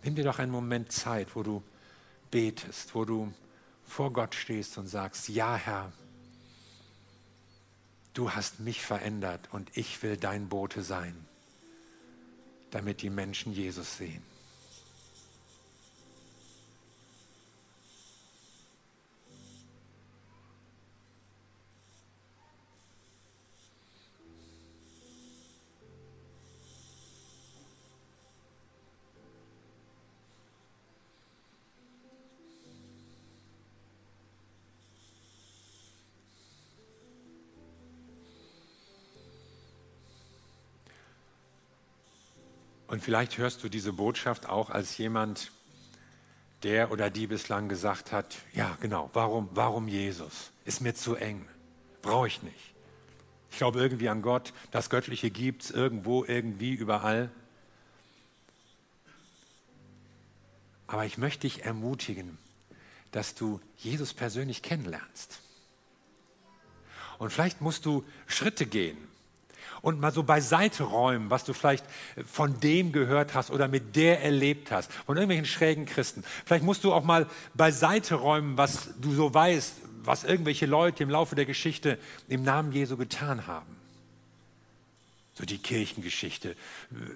Nimm 0.03 0.15
dir 0.15 0.23
doch 0.23 0.39
einen 0.39 0.53
Moment 0.53 0.93
Zeit, 0.93 1.35
wo 1.35 1.43
du 1.43 1.61
betest, 2.31 2.95
wo 2.95 3.03
du 3.03 3.33
vor 3.83 4.13
Gott 4.13 4.33
stehst 4.33 4.77
und 4.77 4.87
sagst, 4.87 5.27
ja 5.27 5.57
Herr, 5.57 5.91
du 8.17 8.31
hast 8.31 8.59
mich 8.59 8.81
verändert 8.81 9.47
und 9.51 9.69
ich 9.77 10.01
will 10.01 10.17
dein 10.17 10.49
Bote 10.49 10.81
sein, 10.81 11.15
damit 12.71 13.03
die 13.03 13.11
Menschen 13.11 13.53
Jesus 13.53 13.97
sehen. 13.97 14.23
Und 42.87 43.03
vielleicht 43.03 43.37
hörst 43.37 43.63
du 43.63 43.69
diese 43.69 43.93
Botschaft 43.93 44.47
auch 44.47 44.69
als 44.69 44.97
jemand, 44.97 45.51
der 46.63 46.91
oder 46.91 47.09
die 47.09 47.27
bislang 47.27 47.69
gesagt 47.69 48.11
hat, 48.11 48.37
ja 48.53 48.77
genau, 48.81 49.09
warum, 49.13 49.49
warum 49.51 49.87
Jesus? 49.87 50.51
Ist 50.65 50.81
mir 50.81 50.95
zu 50.95 51.15
eng, 51.15 51.45
brauche 52.01 52.27
ich 52.27 52.41
nicht. 52.41 52.73
Ich 53.51 53.57
glaube 53.57 53.79
irgendwie 53.79 54.09
an 54.09 54.21
Gott, 54.21 54.53
das 54.71 54.89
Göttliche 54.89 55.29
gibt 55.29 55.63
es 55.63 55.71
irgendwo, 55.71 56.23
irgendwie, 56.23 56.73
überall. 56.73 57.29
Aber 60.87 61.05
ich 61.05 61.17
möchte 61.17 61.41
dich 61.41 61.65
ermutigen, 61.65 62.37
dass 63.11 63.35
du 63.35 63.59
Jesus 63.77 64.13
persönlich 64.13 64.61
kennenlernst. 64.61 65.39
Und 67.17 67.31
vielleicht 67.31 67.61
musst 67.61 67.85
du 67.85 68.05
Schritte 68.27 68.65
gehen 68.65 68.97
und 69.81 69.99
mal 69.99 70.11
so 70.11 70.23
beiseite 70.23 70.83
räumen, 70.83 71.29
was 71.29 71.43
du 71.43 71.53
vielleicht 71.53 71.85
von 72.25 72.59
dem 72.59 72.91
gehört 72.91 73.33
hast 73.33 73.51
oder 73.51 73.67
mit 73.67 73.95
der 73.95 74.23
erlebt 74.23 74.71
hast, 74.71 74.91
von 74.91 75.17
irgendwelchen 75.17 75.45
schrägen 75.45 75.85
Christen. 75.85 76.23
Vielleicht 76.45 76.63
musst 76.63 76.83
du 76.83 76.93
auch 76.93 77.03
mal 77.03 77.27
beiseite 77.53 78.15
räumen, 78.15 78.57
was 78.57 78.89
du 78.99 79.13
so 79.13 79.33
weißt, 79.33 79.75
was 80.03 80.23
irgendwelche 80.23 80.65
Leute 80.65 81.03
im 81.03 81.09
Laufe 81.09 81.35
der 81.35 81.45
Geschichte 81.45 81.99
im 82.27 82.43
Namen 82.43 82.71
Jesu 82.71 82.97
getan 82.97 83.45
haben. 83.45 83.75
So 85.33 85.45
die 85.45 85.59
Kirchengeschichte, 85.59 86.55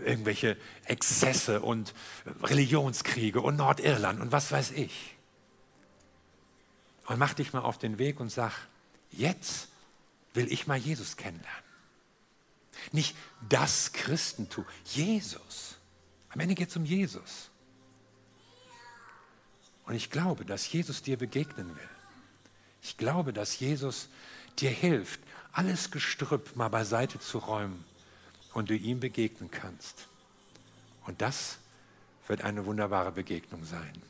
irgendwelche 0.06 0.56
Exzesse 0.86 1.62
und 1.62 1.94
Religionskriege 2.44 3.42
und 3.42 3.56
Nordirland 3.56 4.22
und 4.22 4.32
was 4.32 4.52
weiß 4.52 4.72
ich. 4.72 5.16
Und 7.08 7.18
mach 7.18 7.34
dich 7.34 7.52
mal 7.54 7.62
auf 7.62 7.80
den 7.80 7.98
Weg 7.98 8.20
und 8.20 8.30
sag, 8.30 8.54
jetzt 9.10 9.70
will 10.34 10.52
ich 10.52 10.68
mal 10.68 10.78
Jesus 10.78 11.18
kennenlernen. 11.18 11.71
Nicht 12.92 13.16
das 13.50 13.94
Christentum, 13.94 14.66
Jesus. 14.86 15.76
Am 16.30 16.40
Ende 16.40 16.56
geht 16.56 16.70
es 16.70 16.76
um 16.76 16.86
Jesus. 16.86 17.50
Und 19.86 19.96
ich 19.96 20.10
glaube, 20.10 20.46
dass 20.46 20.72
Jesus 20.72 21.02
dir 21.02 21.18
begegnen 21.18 21.76
will. 21.76 21.90
Ich 22.82 22.98
glaube, 22.98 23.34
dass 23.34 23.60
Jesus 23.60 24.08
dir 24.60 24.70
hilft, 24.70 25.20
alles 25.52 25.92
Gestrüpp 25.92 26.56
mal 26.56 26.70
beiseite 26.70 27.20
zu 27.20 27.38
räumen 27.38 27.84
und 28.54 28.70
du 28.70 28.76
ihm 28.76 29.00
begegnen 29.00 29.52
kannst. 29.52 30.08
Und 31.06 31.22
das 31.22 31.58
wird 32.28 32.42
eine 32.42 32.66
wunderbare 32.66 33.12
Begegnung 33.12 33.66
sein. 33.66 34.02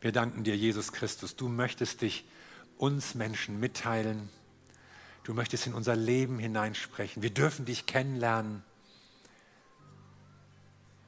Wir 0.00 0.12
danken 0.12 0.44
dir, 0.44 0.56
Jesus 0.56 0.92
Christus. 0.92 1.36
Du 1.36 1.48
möchtest 1.48 2.00
dich 2.00 2.24
uns 2.78 3.14
Menschen 3.14 3.60
mitteilen. 3.60 4.30
Du 5.24 5.34
möchtest 5.34 5.66
in 5.66 5.74
unser 5.74 5.96
Leben 5.96 6.38
hineinsprechen. 6.38 7.22
Wir 7.22 7.30
dürfen 7.30 7.64
dich 7.64 7.86
kennenlernen. 7.86 8.62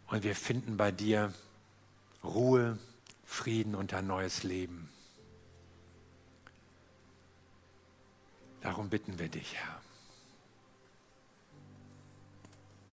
Und 0.07 0.23
wir 0.23 0.37
finden 0.37 0.77
bei 0.77 0.93
dir 0.93 1.33
Ruhe, 2.23 2.79
Frieden 3.25 3.75
und 3.75 3.95
ein 3.95 4.07
neues 4.07 4.43
Leben. 4.43 4.91
Darum 8.61 8.91
bitten 8.91 9.19
wir 9.19 9.29
dich, 9.29 9.55
Herr. 9.55 9.81